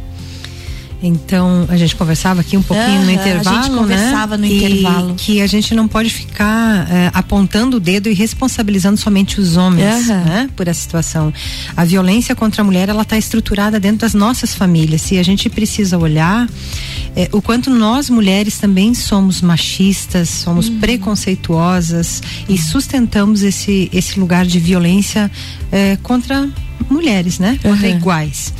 Então, 1.01 1.65
a 1.69 1.77
gente 1.77 1.95
conversava 1.95 2.41
aqui 2.41 2.57
um 2.57 2.61
pouquinho 2.63 2.97
Aham, 2.97 3.03
no 3.05 3.09
a 3.09 3.13
intervalo, 3.13 3.63
gente 3.63 3.75
conversava 3.75 4.35
né? 4.37 4.47
no 4.47 4.53
intervalo. 4.53 5.13
Que 5.15 5.41
a 5.41 5.47
gente 5.47 5.75
não 5.75 5.87
pode 5.87 6.09
ficar 6.09 6.87
eh, 6.91 7.11
apontando 7.13 7.77
o 7.77 7.79
dedo 7.79 8.09
e 8.09 8.13
responsabilizando 8.13 8.97
somente 8.97 9.39
os 9.39 9.57
homens, 9.57 10.09
Aham. 10.09 10.23
né? 10.23 10.49
Por 10.55 10.67
essa 10.67 10.81
situação. 10.81 11.31
A 11.75 11.85
violência 11.85 12.35
contra 12.35 12.61
a 12.63 12.65
mulher, 12.65 12.89
ela 12.89 13.03
está 13.03 13.15
estruturada 13.15 13.79
dentro 13.79 13.99
das 13.99 14.15
nossas 14.15 14.55
famílias 14.55 15.11
e 15.11 15.19
a 15.19 15.23
gente 15.23 15.49
precisa 15.51 15.97
olhar 15.99 16.47
eh, 17.15 17.29
o 17.31 17.43
quanto 17.43 17.69
nós 17.69 18.09
mulheres 18.09 18.57
também 18.57 18.95
somos 18.95 19.39
machistas, 19.41 20.29
somos 20.29 20.67
Uhum. 20.67 20.79
preconceituosas 20.79 22.21
e 22.49 22.57
sustentamos 22.57 23.43
esse 23.43 23.89
esse 23.93 24.19
lugar 24.19 24.45
de 24.45 24.59
violência 24.59 25.29
eh, 25.71 25.97
contra 26.01 26.49
mulheres, 26.89 27.39
né? 27.39 27.59
Contra 27.61 27.87
Aham. 27.87 27.97
iguais. 27.97 28.53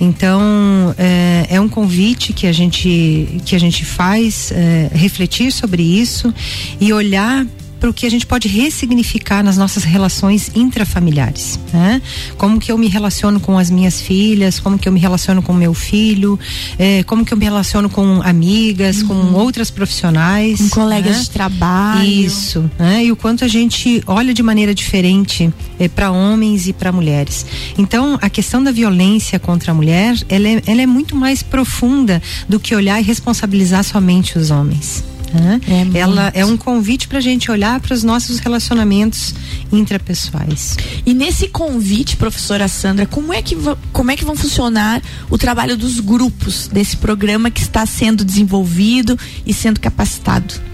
Então 0.00 0.94
é, 0.98 1.46
é 1.50 1.60
um 1.60 1.68
convite 1.68 2.32
que 2.32 2.46
a 2.46 2.52
gente 2.52 3.40
que 3.44 3.54
a 3.54 3.60
gente 3.60 3.84
faz 3.84 4.52
é, 4.52 4.90
refletir 4.92 5.52
sobre 5.52 5.82
isso 5.82 6.32
e 6.80 6.92
olhar 6.92 7.46
para 7.82 7.90
o 7.90 7.92
que 7.92 8.06
a 8.06 8.10
gente 8.10 8.24
pode 8.24 8.46
ressignificar 8.46 9.42
nas 9.42 9.56
nossas 9.56 9.82
relações 9.82 10.52
intrafamiliares, 10.54 11.58
né? 11.72 12.00
Como 12.38 12.60
que 12.60 12.70
eu 12.70 12.78
me 12.78 12.86
relaciono 12.86 13.40
com 13.40 13.58
as 13.58 13.72
minhas 13.72 14.00
filhas, 14.00 14.60
como 14.60 14.78
que 14.78 14.88
eu 14.88 14.92
me 14.92 15.00
relaciono 15.00 15.42
com 15.42 15.52
meu 15.52 15.74
filho, 15.74 16.38
é, 16.78 17.02
como 17.02 17.24
que 17.24 17.34
eu 17.34 17.36
me 17.36 17.44
relaciono 17.44 17.90
com 17.90 18.22
amigas, 18.22 19.02
com 19.02 19.32
outras 19.32 19.68
profissionais, 19.68 20.60
Com 20.60 20.68
colegas 20.68 21.16
né? 21.16 21.22
de 21.24 21.30
trabalho. 21.30 22.08
Isso, 22.08 22.70
né? 22.78 23.04
E 23.04 23.10
o 23.10 23.16
quanto 23.16 23.44
a 23.44 23.48
gente 23.48 24.00
olha 24.06 24.32
de 24.32 24.44
maneira 24.44 24.72
diferente 24.72 25.52
para 25.92 26.12
homens 26.12 26.68
e 26.68 26.72
para 26.72 26.92
mulheres. 26.92 27.44
Então, 27.76 28.16
a 28.22 28.30
questão 28.30 28.62
da 28.62 28.70
violência 28.70 29.40
contra 29.40 29.72
a 29.72 29.74
mulher, 29.74 30.14
ela 30.28 30.46
é, 30.46 30.62
ela 30.68 30.82
é 30.82 30.86
muito 30.86 31.16
mais 31.16 31.42
profunda 31.42 32.22
do 32.48 32.60
que 32.60 32.76
olhar 32.76 33.00
e 33.00 33.02
responsabilizar 33.02 33.82
somente 33.82 34.38
os 34.38 34.52
homens. 34.52 35.02
Né? 35.34 35.60
É 35.66 35.84
muito. 35.84 35.96
ela 35.96 36.30
é 36.34 36.44
um 36.44 36.56
convite 36.56 37.08
para 37.08 37.18
a 37.18 37.20
gente 37.20 37.50
olhar 37.50 37.80
para 37.80 37.94
os 37.94 38.02
nossos 38.02 38.38
relacionamentos 38.38 39.34
intrapessoais. 39.70 40.76
E 41.04 41.14
nesse 41.14 41.48
convite, 41.48 42.16
professora 42.16 42.68
Sandra, 42.68 43.06
como 43.06 43.32
é 43.32 43.42
que 43.42 43.56
como 43.92 44.10
é 44.10 44.16
que 44.16 44.24
vão 44.24 44.36
funcionar 44.36 45.02
o 45.30 45.38
trabalho 45.38 45.76
dos 45.76 46.00
grupos 46.00 46.68
desse 46.68 46.96
programa 46.96 47.50
que 47.50 47.60
está 47.60 47.84
sendo 47.86 48.24
desenvolvido 48.24 49.18
e 49.46 49.52
sendo 49.52 49.80
capacitado? 49.80 50.71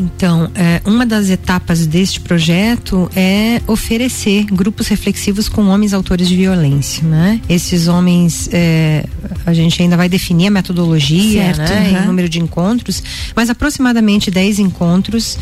Então, 0.00 0.50
é, 0.54 0.80
uma 0.86 1.04
das 1.04 1.28
etapas 1.28 1.86
deste 1.86 2.20
projeto 2.20 3.10
é 3.14 3.60
oferecer 3.66 4.44
grupos 4.44 4.88
reflexivos 4.88 5.46
com 5.48 5.66
homens 5.68 5.92
autores 5.92 6.26
de 6.26 6.36
violência, 6.36 7.06
né? 7.06 7.38
Esses 7.48 7.86
homens, 7.86 8.48
é, 8.50 9.04
a 9.44 9.52
gente 9.52 9.82
ainda 9.82 9.96
vai 9.98 10.08
definir 10.08 10.46
a 10.46 10.50
metodologia, 10.50 11.54
Certo, 11.54 11.58
né? 11.58 11.90
E 11.90 11.94
aham. 11.94 12.04
o 12.04 12.06
número 12.06 12.28
de 12.28 12.40
encontros, 12.40 13.02
mas 13.36 13.50
aproximadamente 13.50 14.30
10 14.30 14.58
encontros 14.58 15.38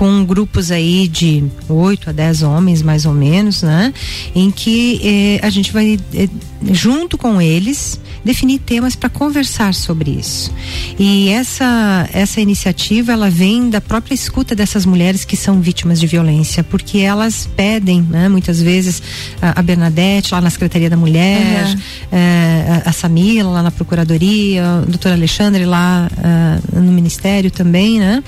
com 0.00 0.24
grupos 0.24 0.70
aí 0.70 1.06
de 1.06 1.44
8 1.68 2.08
a 2.08 2.12
10 2.14 2.42
homens, 2.42 2.80
mais 2.80 3.04
ou 3.04 3.12
menos, 3.12 3.60
né? 3.60 3.92
Em 4.34 4.50
que 4.50 4.98
eh, 5.04 5.46
a 5.46 5.50
gente 5.50 5.70
vai, 5.74 6.00
eh, 6.14 6.26
junto 6.72 7.18
com 7.18 7.38
eles, 7.38 8.00
definir 8.24 8.60
temas 8.60 8.96
para 8.96 9.10
conversar 9.10 9.74
sobre 9.74 10.10
isso. 10.10 10.54
E 10.98 11.28
essa, 11.28 12.08
essa 12.14 12.40
iniciativa, 12.40 13.12
ela 13.12 13.28
vem 13.28 13.68
da 13.68 13.80
própria 13.80 14.14
escuta 14.14 14.54
dessas 14.54 14.86
mulheres 14.86 15.26
que 15.26 15.36
são 15.36 15.60
vítimas 15.60 16.00
de 16.00 16.06
violência, 16.06 16.64
porque 16.64 16.98
elas 17.00 17.46
pedem, 17.54 18.00
né? 18.00 18.26
Muitas 18.26 18.60
vezes, 18.62 19.02
a, 19.40 19.60
a 19.60 19.62
Bernadette, 19.62 20.32
lá 20.32 20.40
na 20.40 20.48
Secretaria 20.48 20.88
da 20.88 20.96
Mulher, 20.96 21.66
Aham. 21.66 21.78
eh, 22.12 22.82
a, 22.86 22.88
a 22.88 22.92
Samila, 22.92 23.50
lá 23.50 23.62
na 23.62 23.70
Procuradoria, 23.70 24.82
o 24.82 24.90
doutor 24.90 25.12
Alexandre, 25.12 25.66
lá 25.66 26.10
ah, 26.16 26.58
no 26.72 26.90
Ministério 26.90 27.50
também, 27.50 27.98
né? 27.98 28.24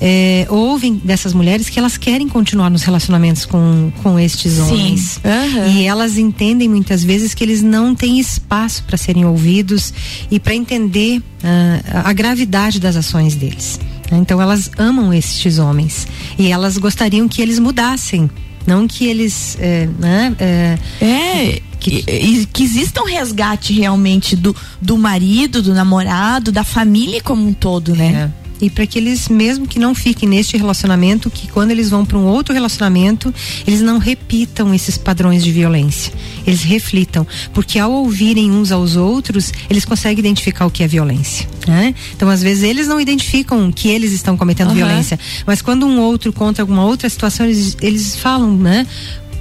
Eh, 0.00 0.46
ouvem 0.48 1.00
dessas 1.08 1.32
mulheres 1.34 1.68
que 1.68 1.78
elas 1.78 1.96
querem 1.96 2.28
continuar 2.28 2.70
nos 2.70 2.82
relacionamentos 2.84 3.44
com, 3.44 3.90
com 4.02 4.16
estes 4.18 4.58
homens. 4.60 5.18
Aham. 5.24 5.66
E 5.72 5.84
elas 5.84 6.16
entendem 6.18 6.68
muitas 6.68 7.02
vezes 7.02 7.34
que 7.34 7.42
eles 7.42 7.62
não 7.62 7.94
têm 7.96 8.20
espaço 8.20 8.84
para 8.84 8.96
serem 8.96 9.24
ouvidos 9.24 9.92
e 10.30 10.38
para 10.38 10.54
entender 10.54 11.20
ah, 11.42 12.02
a 12.08 12.12
gravidade 12.12 12.78
das 12.78 12.94
ações 12.94 13.34
deles. 13.34 13.80
Então 14.12 14.40
elas 14.40 14.70
amam 14.78 15.12
estes 15.12 15.58
homens 15.58 16.06
e 16.38 16.46
elas 16.52 16.78
gostariam 16.78 17.28
que 17.28 17.42
eles 17.42 17.58
mudassem, 17.58 18.30
não 18.66 18.86
que 18.86 19.04
eles, 19.06 19.56
eh, 19.60 19.88
né? 19.98 20.34
eh, 20.38 20.78
É, 21.00 21.62
Que- 21.80 22.02
que, 22.02 22.46
que 22.46 22.64
exista 22.64 23.00
um 23.02 23.06
resgate 23.06 23.72
realmente 23.72 24.34
do, 24.34 24.54
do 24.80 24.96
marido, 24.98 25.62
do 25.62 25.72
namorado, 25.74 26.50
da 26.50 26.64
família 26.64 27.20
como 27.22 27.46
um 27.46 27.52
todo, 27.52 27.94
né? 27.94 28.32
E 28.60 28.68
para 28.68 28.86
que 28.86 28.98
eles, 28.98 29.28
mesmo 29.28 29.66
que 29.66 29.78
não 29.78 29.94
fiquem 29.94 30.28
neste 30.28 30.56
relacionamento, 30.56 31.30
que 31.30 31.48
quando 31.48 31.70
eles 31.70 31.90
vão 31.90 32.04
para 32.04 32.18
um 32.18 32.26
outro 32.26 32.52
relacionamento, 32.52 33.32
eles 33.66 33.80
não 33.80 33.98
repitam 33.98 34.74
esses 34.74 34.98
padrões 34.98 35.44
de 35.44 35.52
violência. 35.52 36.12
Eles 36.46 36.62
reflitam. 36.62 37.26
Porque 37.52 37.78
ao 37.78 37.92
ouvirem 37.92 38.50
uns 38.50 38.72
aos 38.72 38.96
outros, 38.96 39.52
eles 39.70 39.84
conseguem 39.84 40.18
identificar 40.18 40.66
o 40.66 40.70
que 40.70 40.82
é 40.82 40.88
violência. 40.88 41.48
né? 41.66 41.94
Então, 42.16 42.28
às 42.30 42.42
vezes, 42.42 42.62
eles 42.64 42.88
não 42.88 43.00
identificam 43.00 43.70
que 43.70 43.88
eles 43.88 44.12
estão 44.12 44.36
cometendo 44.36 44.68
Aham. 44.68 44.76
violência. 44.76 45.18
Mas 45.46 45.60
quando 45.60 45.86
um 45.86 46.00
outro 46.00 46.32
conta 46.32 46.62
alguma 46.62 46.84
outra 46.84 47.08
situação, 47.08 47.46
eles, 47.46 47.76
eles 47.80 48.16
falam, 48.16 48.56
né? 48.56 48.86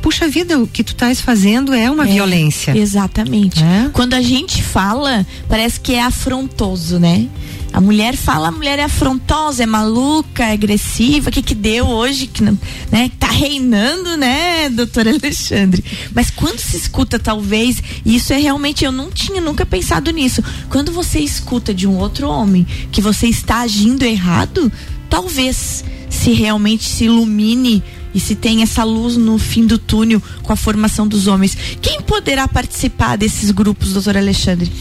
Puxa 0.02 0.28
vida, 0.28 0.58
o 0.60 0.68
que 0.68 0.84
tu 0.84 0.94
estás 0.94 1.20
fazendo 1.20 1.74
é 1.74 1.90
uma 1.92 2.08
É, 2.08 2.14
violência. 2.14 2.78
Exatamente. 2.78 3.62
É. 3.64 3.90
Quando 3.92 4.14
a 4.14 4.22
gente 4.22 4.64
fala, 4.64 5.26
parece 5.50 5.80
que 5.80 5.94
é 5.94 6.02
afrontoso, 6.02 6.98
né? 7.00 7.28
A 7.74 7.82
mulher 7.82 8.16
fala, 8.16 8.48
a 8.48 8.52
mulher 8.52 8.80
é 8.80 8.84
afrontosa, 8.86 9.62
é 9.62 9.66
maluca, 9.66 10.44
é 10.46 10.54
agressiva, 10.54 11.30
o 11.30 11.32
que 11.32 11.42
que 11.42 11.54
deu 11.54 11.86
hoje, 11.86 12.26
que 12.26 12.42
não, 12.42 12.58
né? 12.90 13.12
Tá 13.20 13.28
reinando, 13.28 14.16
né, 14.16 14.70
doutor 14.70 15.06
Alexandre? 15.10 15.84
Mas 16.14 16.30
quando 16.32 16.60
se 16.60 16.78
escuta, 16.78 17.20
talvez, 17.20 17.84
e 18.06 18.16
isso 18.16 18.32
é 18.32 18.38
realmente, 18.38 18.86
eu 18.86 18.92
não 18.92 19.12
tinha 19.12 19.42
nunca 19.42 19.66
pensado 19.66 20.10
nisso. 20.12 20.42
Quando 20.70 20.92
você 20.92 21.20
escuta 21.20 21.74
de 21.74 21.86
um 21.86 21.98
outro 21.98 22.30
homem 22.30 22.66
que 22.92 23.02
você 23.02 23.28
está 23.28 23.60
agindo 23.60 24.04
errado, 24.04 24.72
talvez 25.10 25.84
se 26.10 26.32
realmente 26.32 26.86
se 26.86 27.04
ilumine 27.04 27.84
e 28.14 28.20
se 28.20 28.36
tem 28.36 28.62
essa 28.62 28.84
luz 28.84 29.18
no 29.18 29.38
fim 29.38 29.66
do 29.66 29.78
túnel 29.78 30.22
com 30.44 30.54
a 30.54 30.56
formação 30.56 31.08
dos 31.08 31.28
homens. 31.28 31.58
Quem 31.82 32.02
poderá 32.02 32.48
participar 32.48 33.18
desses 33.18 33.52
grupos, 33.52 33.94
doutor 33.94 34.18
Alexandre? 34.18 34.72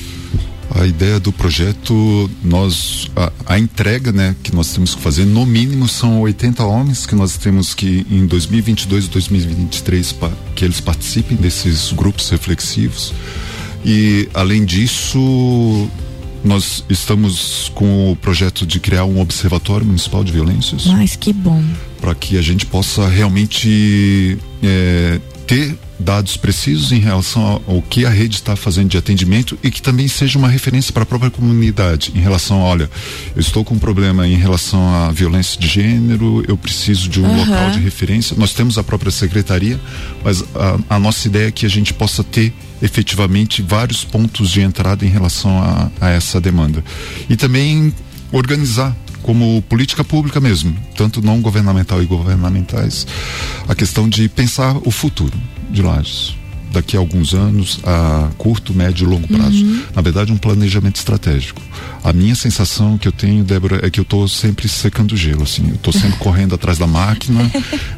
A 0.70 0.86
ideia 0.86 1.18
do 1.18 1.32
projeto, 1.32 2.30
nós 2.42 3.10
a, 3.16 3.32
a 3.46 3.58
entrega, 3.58 4.12
né, 4.12 4.34
que 4.42 4.54
nós 4.54 4.72
temos 4.72 4.94
que 4.94 5.00
fazer, 5.00 5.24
no 5.24 5.46
mínimo 5.46 5.88
são 5.88 6.20
80 6.20 6.64
homens 6.64 7.06
que 7.06 7.14
nós 7.14 7.36
temos 7.36 7.72
que 7.72 8.06
em 8.10 8.26
2022 8.26 9.06
e 9.06 9.08
2023 9.08 10.12
pa, 10.12 10.30
que 10.54 10.64
eles 10.64 10.80
participem 10.80 11.36
desses 11.36 11.92
grupos 11.92 12.28
reflexivos. 12.28 13.14
E 13.84 14.28
além 14.34 14.64
disso, 14.64 15.88
nós 16.44 16.84
estamos 16.88 17.70
com 17.74 18.12
o 18.12 18.16
projeto 18.16 18.66
de 18.66 18.78
criar 18.80 19.04
um 19.04 19.20
observatório 19.20 19.86
municipal 19.86 20.22
de 20.22 20.32
violências 20.32 20.86
Mas 20.86 21.16
que 21.16 21.32
bom. 21.32 21.62
para 22.00 22.14
que 22.14 22.38
a 22.38 22.42
gente 22.42 22.66
possa 22.66 23.08
realmente 23.08 24.38
é, 24.62 25.20
ter 25.46 25.76
dados 25.98 26.36
precisos 26.36 26.92
em 26.92 26.98
relação 26.98 27.62
ao, 27.66 27.82
que 27.82 28.04
a 28.04 28.10
rede 28.10 28.36
está 28.36 28.54
fazendo 28.54 28.90
de 28.90 28.98
atendimento 28.98 29.58
e 29.62 29.70
que 29.70 29.80
também 29.80 30.06
seja 30.08 30.38
uma 30.38 30.48
referência 30.48 30.92
para 30.92 31.04
a 31.04 31.06
própria 31.06 31.30
comunidade 31.30 32.12
em 32.14 32.20
relação, 32.20 32.60
olha, 32.60 32.90
eu 33.34 33.40
estou 33.40 33.64
com 33.64 33.74
um 33.74 33.78
problema 33.78 34.26
em 34.26 34.36
relação 34.36 34.94
à 34.94 35.10
violência 35.10 35.58
de 35.58 35.66
gênero, 35.66 36.44
eu 36.46 36.56
preciso 36.56 37.08
de 37.08 37.20
um 37.20 37.26
Aham. 37.26 37.38
local 37.38 37.70
de 37.70 37.80
referência. 37.80 38.36
Nós 38.38 38.52
temos 38.52 38.76
a 38.76 38.84
própria 38.84 39.10
secretaria, 39.10 39.80
mas 40.22 40.44
a, 40.54 40.96
a 40.96 40.98
nossa 40.98 41.26
ideia 41.26 41.48
é 41.48 41.50
que 41.50 41.64
a 41.64 41.70
gente 41.70 41.94
possa 41.94 42.22
ter 42.22 42.52
efetivamente 42.82 43.62
vários 43.62 44.04
pontos 44.04 44.50
de 44.50 44.60
entrada 44.60 45.04
em 45.04 45.08
relação 45.08 45.62
a, 45.62 45.90
a 46.00 46.10
essa 46.10 46.40
demanda 46.40 46.84
e 47.28 47.36
também 47.36 47.92
organizar 48.32 48.94
como 49.22 49.60
política 49.62 50.04
pública 50.04 50.40
mesmo, 50.40 50.76
tanto 50.94 51.20
não 51.20 51.40
governamental 51.40 52.00
e 52.00 52.06
governamentais, 52.06 53.06
a 53.66 53.74
questão 53.74 54.08
de 54.08 54.28
pensar 54.28 54.76
o 54.84 54.90
futuro 54.90 55.36
de 55.68 55.82
Lages. 55.82 56.36
Daqui 56.76 56.94
a 56.94 57.00
alguns 57.00 57.32
anos, 57.32 57.80
a 57.84 58.28
curto, 58.36 58.74
médio 58.74 59.06
e 59.06 59.10
longo 59.10 59.26
prazo. 59.26 59.64
Na 59.94 60.02
verdade, 60.02 60.30
um 60.30 60.36
planejamento 60.36 60.96
estratégico. 60.96 61.62
A 62.04 62.12
minha 62.12 62.34
sensação 62.34 62.98
que 62.98 63.08
eu 63.08 63.12
tenho, 63.12 63.42
Débora, 63.42 63.80
é 63.82 63.88
que 63.88 63.98
eu 63.98 64.02
estou 64.02 64.28
sempre 64.28 64.68
secando 64.68 65.16
gelo, 65.16 65.44
assim. 65.44 65.70
Eu 65.70 65.76
estou 65.76 65.90
sempre 65.90 66.18
correndo 66.20 66.54
atrás 66.54 66.76
da 66.76 66.86
máquina. 66.86 67.50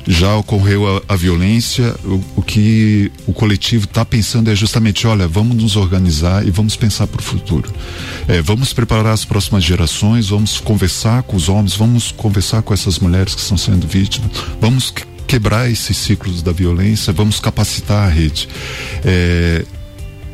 Já 0.07 0.37
ocorreu 0.37 0.87
a, 0.97 1.03
a 1.13 1.17
violência. 1.17 1.93
O, 2.05 2.23
o 2.37 2.43
que 2.43 3.11
o 3.27 3.33
coletivo 3.33 3.85
está 3.85 4.05
pensando 4.05 4.49
é 4.49 4.55
justamente, 4.55 5.09
olha, 5.09 5.27
vamos 5.27 5.57
nos 5.57 5.75
organizar 5.75 6.47
e 6.47 6.51
vamos 6.53 6.77
pensar 6.77 7.09
para 7.09 7.21
o 7.21 7.25
futuro. 7.25 7.73
É, 8.29 8.41
vamos 8.41 8.73
preparar 8.73 9.13
as 9.13 9.25
próximas 9.25 9.65
gerações, 9.65 10.29
vamos 10.29 10.61
conversar 10.61 11.25
com 11.25 11.37
os 11.37 11.49
homens, 11.49 11.75
vamos 11.75 12.13
conversar 12.13 12.63
com 12.63 12.73
essas 12.73 13.01
mulheres 13.01 13.35
que 13.35 13.41
estão 13.41 13.59
sendo 13.59 13.89
vítimas, 13.89 14.31
vamos 14.61 14.93
quebrar 15.29 15.71
esses 15.71 15.97
ciclos 15.97 16.43
da 16.43 16.51
violência, 16.51 17.13
vamos 17.13 17.39
capacitar 17.39 18.09
a 18.09 18.11
rede. 18.11 18.49
É, 19.05 19.65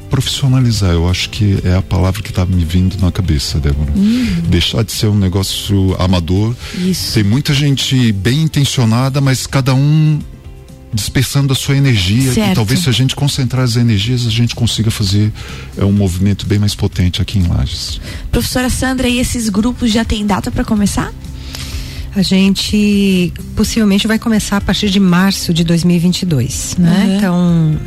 profissionalizar, 0.08 0.92
eu 0.92 1.10
acho 1.10 1.28
que 1.30 1.58
é 1.64 1.74
a 1.74 1.82
palavra 1.82 2.22
que 2.22 2.30
está 2.30 2.46
me 2.46 2.64
vindo 2.64 2.96
na 3.00 3.10
cabeça, 3.10 3.58
Débora. 3.58 3.92
Deixar 4.48 4.84
de 4.84 4.92
ser 4.92 5.08
um 5.08 5.18
negócio 5.18 5.96
amador. 5.98 6.54
Isso. 6.78 7.14
Tem 7.14 7.24
muita 7.24 7.52
gente 7.52 8.12
bem 8.12 8.42
intencionada, 8.42 9.20
mas 9.20 9.44
cada 9.46 9.74
um 9.74 10.20
dispersando 10.92 11.52
a 11.52 11.56
sua 11.56 11.76
energia 11.76 12.32
Certo. 12.32 12.52
e 12.52 12.54
talvez 12.54 12.80
se 12.84 12.88
a 12.88 12.92
gente 12.92 13.16
concentrar 13.16 13.64
as 13.64 13.74
energias 13.74 14.24
a 14.28 14.30
gente 14.30 14.54
consiga 14.54 14.92
fazer 14.92 15.32
é, 15.76 15.84
um 15.84 15.90
movimento 15.90 16.46
bem 16.46 16.60
mais 16.60 16.72
potente 16.72 17.20
aqui 17.20 17.40
em 17.40 17.48
Lages. 17.48 18.00
Professora 18.30 18.70
Sandra, 18.70 19.08
e 19.08 19.18
esses 19.18 19.48
grupos 19.48 19.90
já 19.90 20.04
tem 20.04 20.24
data 20.24 20.52
para 20.52 20.64
começar? 20.64 21.12
A 22.16 22.22
gente 22.22 23.32
possivelmente 23.56 24.06
vai 24.06 24.18
começar 24.20 24.58
a 24.58 24.60
partir 24.60 24.88
de 24.88 25.00
março 25.00 25.52
de 25.52 25.64
2022, 25.64 26.76
né? 26.78 27.04
Uhum. 27.06 27.16
Então, 27.16 27.80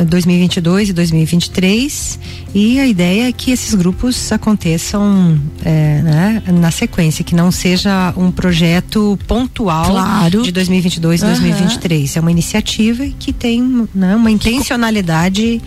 é, 0.00 0.04
2022 0.04 0.88
e 0.88 0.92
2023 0.92 2.18
e 2.52 2.80
a 2.80 2.86
ideia 2.86 3.28
é 3.28 3.32
que 3.32 3.52
esses 3.52 3.74
grupos 3.74 4.32
aconteçam 4.32 5.38
é, 5.64 6.02
né, 6.02 6.42
na 6.48 6.70
sequência, 6.72 7.24
que 7.24 7.34
não 7.34 7.52
seja 7.52 8.12
um 8.16 8.30
projeto 8.32 9.16
pontual 9.28 9.90
Claro. 9.90 10.42
de 10.42 10.50
2022 10.50 11.20
e 11.20 11.24
Aham. 11.24 11.32
2023. 11.34 12.16
É 12.16 12.20
uma 12.20 12.30
iniciativa 12.32 13.06
que 13.18 13.32
tem 13.32 13.86
né, 13.94 14.16
uma 14.16 14.30
intencionalidade 14.32 15.62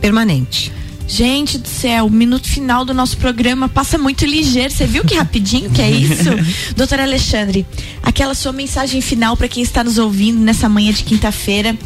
permanente. 0.00 0.72
Gente 1.06 1.58
do 1.58 1.68
céu, 1.68 2.06
o 2.06 2.10
minuto 2.10 2.48
final 2.48 2.84
do 2.84 2.94
nosso 2.94 3.16
programa 3.16 3.68
passa 3.68 3.98
muito 3.98 4.24
ligeiro. 4.24 4.72
Você 4.72 4.86
viu 4.86 5.04
que 5.04 5.14
rapidinho 5.14 5.70
que 5.70 5.82
é 5.82 5.90
isso? 5.90 6.30
Doutor 6.76 7.00
Alexandre, 7.00 7.66
aquela 8.02 8.34
sua 8.34 8.52
mensagem 8.52 9.00
final 9.00 9.36
para 9.36 9.48
quem 9.48 9.62
está 9.62 9.84
nos 9.84 9.98
ouvindo 9.98 10.40
nessa 10.40 10.68
manhã 10.68 10.92
de 10.92 11.04
quinta-feira 11.04 11.76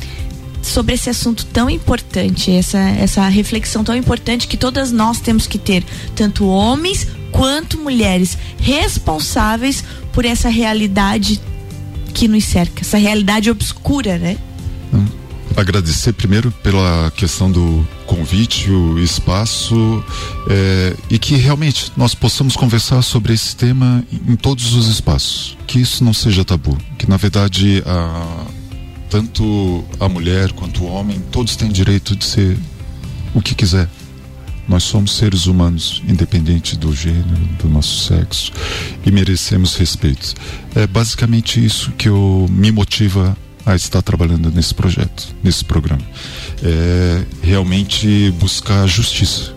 sobre 0.62 0.94
esse 0.94 1.08
assunto 1.08 1.46
tão 1.46 1.70
importante, 1.70 2.50
essa, 2.50 2.78
essa 2.78 3.26
reflexão 3.28 3.84
tão 3.84 3.94
importante 3.94 4.48
que 4.48 4.56
todas 4.56 4.90
nós 4.90 5.20
temos 5.20 5.46
que 5.46 5.58
ter, 5.58 5.84
tanto 6.14 6.46
homens 6.46 7.06
quanto 7.30 7.78
mulheres, 7.78 8.36
responsáveis 8.58 9.84
por 10.12 10.24
essa 10.24 10.48
realidade 10.48 11.40
que 12.12 12.26
nos 12.26 12.44
cerca, 12.44 12.80
essa 12.80 12.98
realidade 12.98 13.50
obscura, 13.50 14.18
né? 14.18 14.36
Agradecer 15.56 16.12
primeiro 16.12 16.52
pela 16.62 17.10
questão 17.16 17.50
do 17.50 17.86
convite, 18.06 18.70
o 18.70 18.98
espaço 18.98 20.04
é, 20.50 20.94
e 21.08 21.18
que 21.18 21.34
realmente 21.34 21.90
nós 21.96 22.14
possamos 22.14 22.54
conversar 22.54 23.00
sobre 23.00 23.32
esse 23.32 23.56
tema 23.56 24.04
em 24.28 24.36
todos 24.36 24.74
os 24.74 24.86
espaços. 24.86 25.56
Que 25.66 25.80
isso 25.80 26.04
não 26.04 26.12
seja 26.12 26.44
tabu. 26.44 26.76
Que 26.98 27.08
na 27.08 27.16
verdade 27.16 27.82
a, 27.86 28.46
tanto 29.08 29.82
a 29.98 30.06
mulher 30.10 30.52
quanto 30.52 30.84
o 30.84 30.88
homem, 30.88 31.20
todos 31.32 31.56
têm 31.56 31.70
direito 31.70 32.14
de 32.14 32.26
ser 32.26 32.58
o 33.34 33.40
que 33.40 33.54
quiser. 33.54 33.88
Nós 34.68 34.82
somos 34.82 35.16
seres 35.16 35.46
humanos, 35.46 36.02
independente 36.06 36.76
do 36.76 36.94
gênero, 36.94 37.48
do 37.62 37.68
nosso 37.68 38.04
sexo, 38.04 38.52
e 39.06 39.10
merecemos 39.10 39.74
respeito. 39.76 40.34
É 40.74 40.86
basicamente 40.86 41.64
isso 41.64 41.92
que 41.92 42.08
eu, 42.08 42.46
me 42.50 42.70
motiva 42.70 43.36
a 43.66 43.74
estar 43.74 44.00
trabalhando 44.00 44.50
nesse 44.50 44.72
projeto, 44.72 45.34
nesse 45.42 45.64
programa. 45.64 46.02
É 46.62 47.24
realmente 47.42 48.32
buscar 48.38 48.86
justiça. 48.86 49.54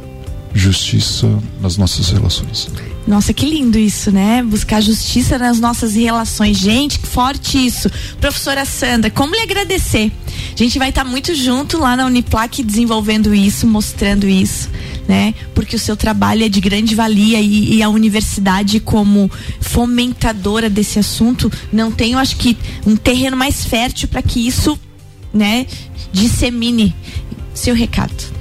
Justiça 0.53 1.27
nas 1.61 1.77
nossas 1.77 2.09
relações. 2.09 2.67
Nossa, 3.07 3.33
que 3.33 3.45
lindo 3.45 3.77
isso, 3.77 4.11
né? 4.11 4.43
Buscar 4.43 4.81
justiça 4.81 5.37
nas 5.37 5.59
nossas 5.59 5.95
relações. 5.95 6.57
Gente, 6.57 6.99
que 6.99 7.07
forte 7.07 7.63
isso. 7.63 7.89
Professora 8.19 8.65
Sandra, 8.65 9.09
como 9.09 9.35
lhe 9.35 9.41
agradecer? 9.41 10.11
A 10.53 10.57
gente 10.57 10.77
vai 10.77 10.89
estar 10.89 11.03
muito 11.03 11.33
junto 11.35 11.77
lá 11.77 11.95
na 11.95 12.05
Uniplac 12.05 12.63
desenvolvendo 12.63 13.33
isso, 13.33 13.65
mostrando 13.65 14.27
isso, 14.27 14.69
né? 15.09 15.33
Porque 15.55 15.75
o 15.75 15.79
seu 15.79 15.97
trabalho 15.97 16.45
é 16.45 16.49
de 16.49 16.61
grande 16.61 16.93
valia 16.93 17.41
e, 17.41 17.77
e 17.77 17.81
a 17.81 17.89
universidade, 17.89 18.79
como 18.79 19.29
fomentadora 19.59 20.69
desse 20.69 20.99
assunto, 20.99 21.51
não 21.73 21.91
tem, 21.91 22.11
eu 22.11 22.19
acho 22.19 22.37
que, 22.37 22.55
um 22.85 22.95
terreno 22.95 23.35
mais 23.35 23.65
fértil 23.65 24.07
para 24.07 24.21
que 24.21 24.47
isso, 24.47 24.79
né, 25.33 25.65
dissemine 26.13 26.95
seu 27.55 27.73
recado. 27.73 28.38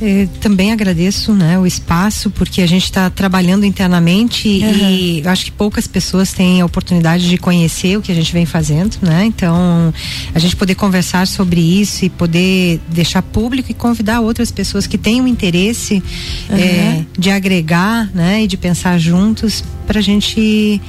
Eh, 0.00 0.28
também 0.40 0.70
agradeço 0.70 1.32
né, 1.32 1.58
o 1.58 1.66
espaço, 1.66 2.30
porque 2.30 2.62
a 2.62 2.66
gente 2.68 2.84
está 2.84 3.10
trabalhando 3.10 3.64
internamente 3.64 4.48
e 4.48 5.22
eu 5.24 5.30
acho 5.30 5.46
que 5.46 5.50
poucas 5.50 5.88
pessoas 5.88 6.32
têm 6.32 6.60
a 6.60 6.66
oportunidade 6.66 7.28
de 7.28 7.36
conhecer 7.36 7.98
o 7.98 8.02
que 8.02 8.12
a 8.12 8.14
gente 8.14 8.32
vem 8.32 8.46
fazendo, 8.46 8.96
né? 9.02 9.24
Então, 9.24 9.92
a 10.32 10.38
gente 10.38 10.54
poder 10.54 10.76
conversar 10.76 11.26
sobre 11.26 11.60
isso 11.60 12.04
e 12.04 12.10
poder 12.10 12.80
deixar 12.88 13.22
público 13.22 13.72
e 13.72 13.74
convidar 13.74 14.20
outras 14.20 14.52
pessoas 14.52 14.86
que 14.86 14.96
tenham 14.96 15.26
interesse 15.26 16.02
eh, 16.50 17.02
de 17.18 17.30
agregar 17.30 18.08
né, 18.14 18.44
e 18.44 18.46
de 18.46 18.56
pensar 18.56 18.98
juntos 18.98 19.64
para 19.86 19.98
a 19.98 20.02
gente 20.02 20.80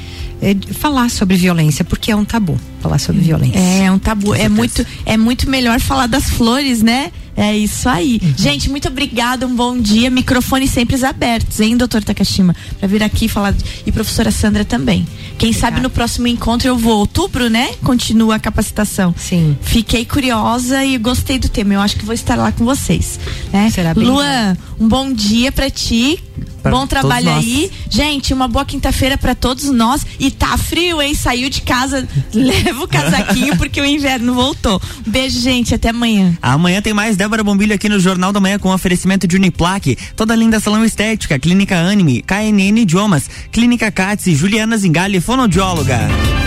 eh, 0.42 0.56
falar 0.74 1.10
sobre 1.10 1.36
violência, 1.38 1.84
porque 1.84 2.12
é 2.12 2.16
um 2.16 2.26
tabu 2.26 2.60
falar 2.80 2.98
sobre 2.98 3.22
violência. 3.22 3.60
É 3.60 3.92
um 3.92 4.00
tabu. 4.00 4.34
É 4.34 4.50
muito, 4.50 4.86
é 5.06 5.18
muito 5.18 5.50
melhor 5.50 5.80
falar 5.80 6.08
das 6.08 6.30
flores, 6.30 6.82
né? 6.82 7.12
É 7.36 7.56
isso 7.56 7.88
aí. 7.88 8.20
Gente, 8.36 8.70
muito 8.70 8.90
obrigada, 8.90 9.48
um 9.48 9.56
bom 9.56 9.78
dia. 9.78 10.10
Microfone 10.10 10.68
sempre 10.68 11.02
abertos, 11.06 11.60
hein, 11.62 11.78
doutor 11.78 12.04
Takashima? 12.04 12.54
Pra 12.78 12.88
vir 12.88 13.02
aqui 13.02 13.30
falar. 13.30 13.56
E 13.86 13.92
professora 13.94 14.30
Sandra 14.30 14.66
também. 14.66 15.08
Quem 15.38 15.54
sabe 15.54 15.80
no 15.80 15.90
próximo 15.90 16.28
encontro 16.28 16.68
eu 16.68 16.78
vou. 16.78 17.00
Outubro, 17.00 17.50
né? 17.50 17.70
Continua 17.82 18.36
a 18.36 18.40
capacitação. 18.40 19.16
Sim. 19.18 19.58
Fiquei 19.62 20.04
curiosa 20.04 20.84
e 20.84 20.98
gostei 20.98 21.40
do 21.40 21.48
tema. 21.48 21.76
Eu 21.76 21.80
acho 21.80 21.96
que 21.96 22.04
vou 22.04 22.14
estar 22.14 22.36
lá 22.36 22.52
com 22.52 22.66
vocês. 22.66 23.18
Né? 23.54 23.70
Será 23.70 23.94
bem 23.94 24.04
Luan, 24.04 24.58
um 24.78 24.90
bom 24.90 25.14
dia 25.14 25.50
pra 25.50 25.70
ti. 25.70 26.22
Pra 26.60 26.72
bom 26.72 26.86
trabalho 26.86 27.30
aí. 27.30 27.72
Gente, 27.90 28.34
uma 28.34 28.48
boa 28.48 28.66
quinta-feira 28.66 29.18
pra 29.18 29.34
todos 29.34 29.66
nós. 29.66 30.06
E 30.20 30.32
tá 30.32 30.58
frio, 30.58 31.02
hein? 31.02 31.14
Saiu 31.14 31.50
de 31.50 31.62
casa, 31.62 32.08
leva 32.34 32.84
o 32.84 32.88
casaquinho 32.88 33.58
porque 33.58 33.82
o 33.82 33.86
inverno 33.86 34.34
voltou. 34.34 34.82
Beijo, 35.06 35.40
gente. 35.40 35.74
Até 35.74 35.90
amanhã. 35.90 36.38
Amanhã 36.42 36.82
tem 36.82 36.94
mais 36.94 37.18
Débora 37.18 37.44
Bombilho 37.44 37.74
aqui 37.74 37.90
no 37.90 38.00
Jornal 38.00 38.32
da 38.32 38.40
Manhã 38.40 38.60
com 38.60 38.74
oferecimento 38.74 39.28
de 39.28 39.36
Uniplaque, 39.36 39.98
toda 40.16 40.36
linda 40.36 40.60
salão 40.60 40.84
estética, 40.84 41.40
Clínica 41.40 41.78
Anime, 41.78 42.22
KNN 42.22 42.80
Idiomas, 42.80 43.30
Clínica 43.52 43.94
e 44.26 44.36
Juliana 44.36 44.78
Zingali, 44.78 45.20
fonoaudióloga. 45.20 46.39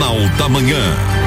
Jornal 0.00 0.16
da 0.38 0.48
Manhã. 0.48 1.19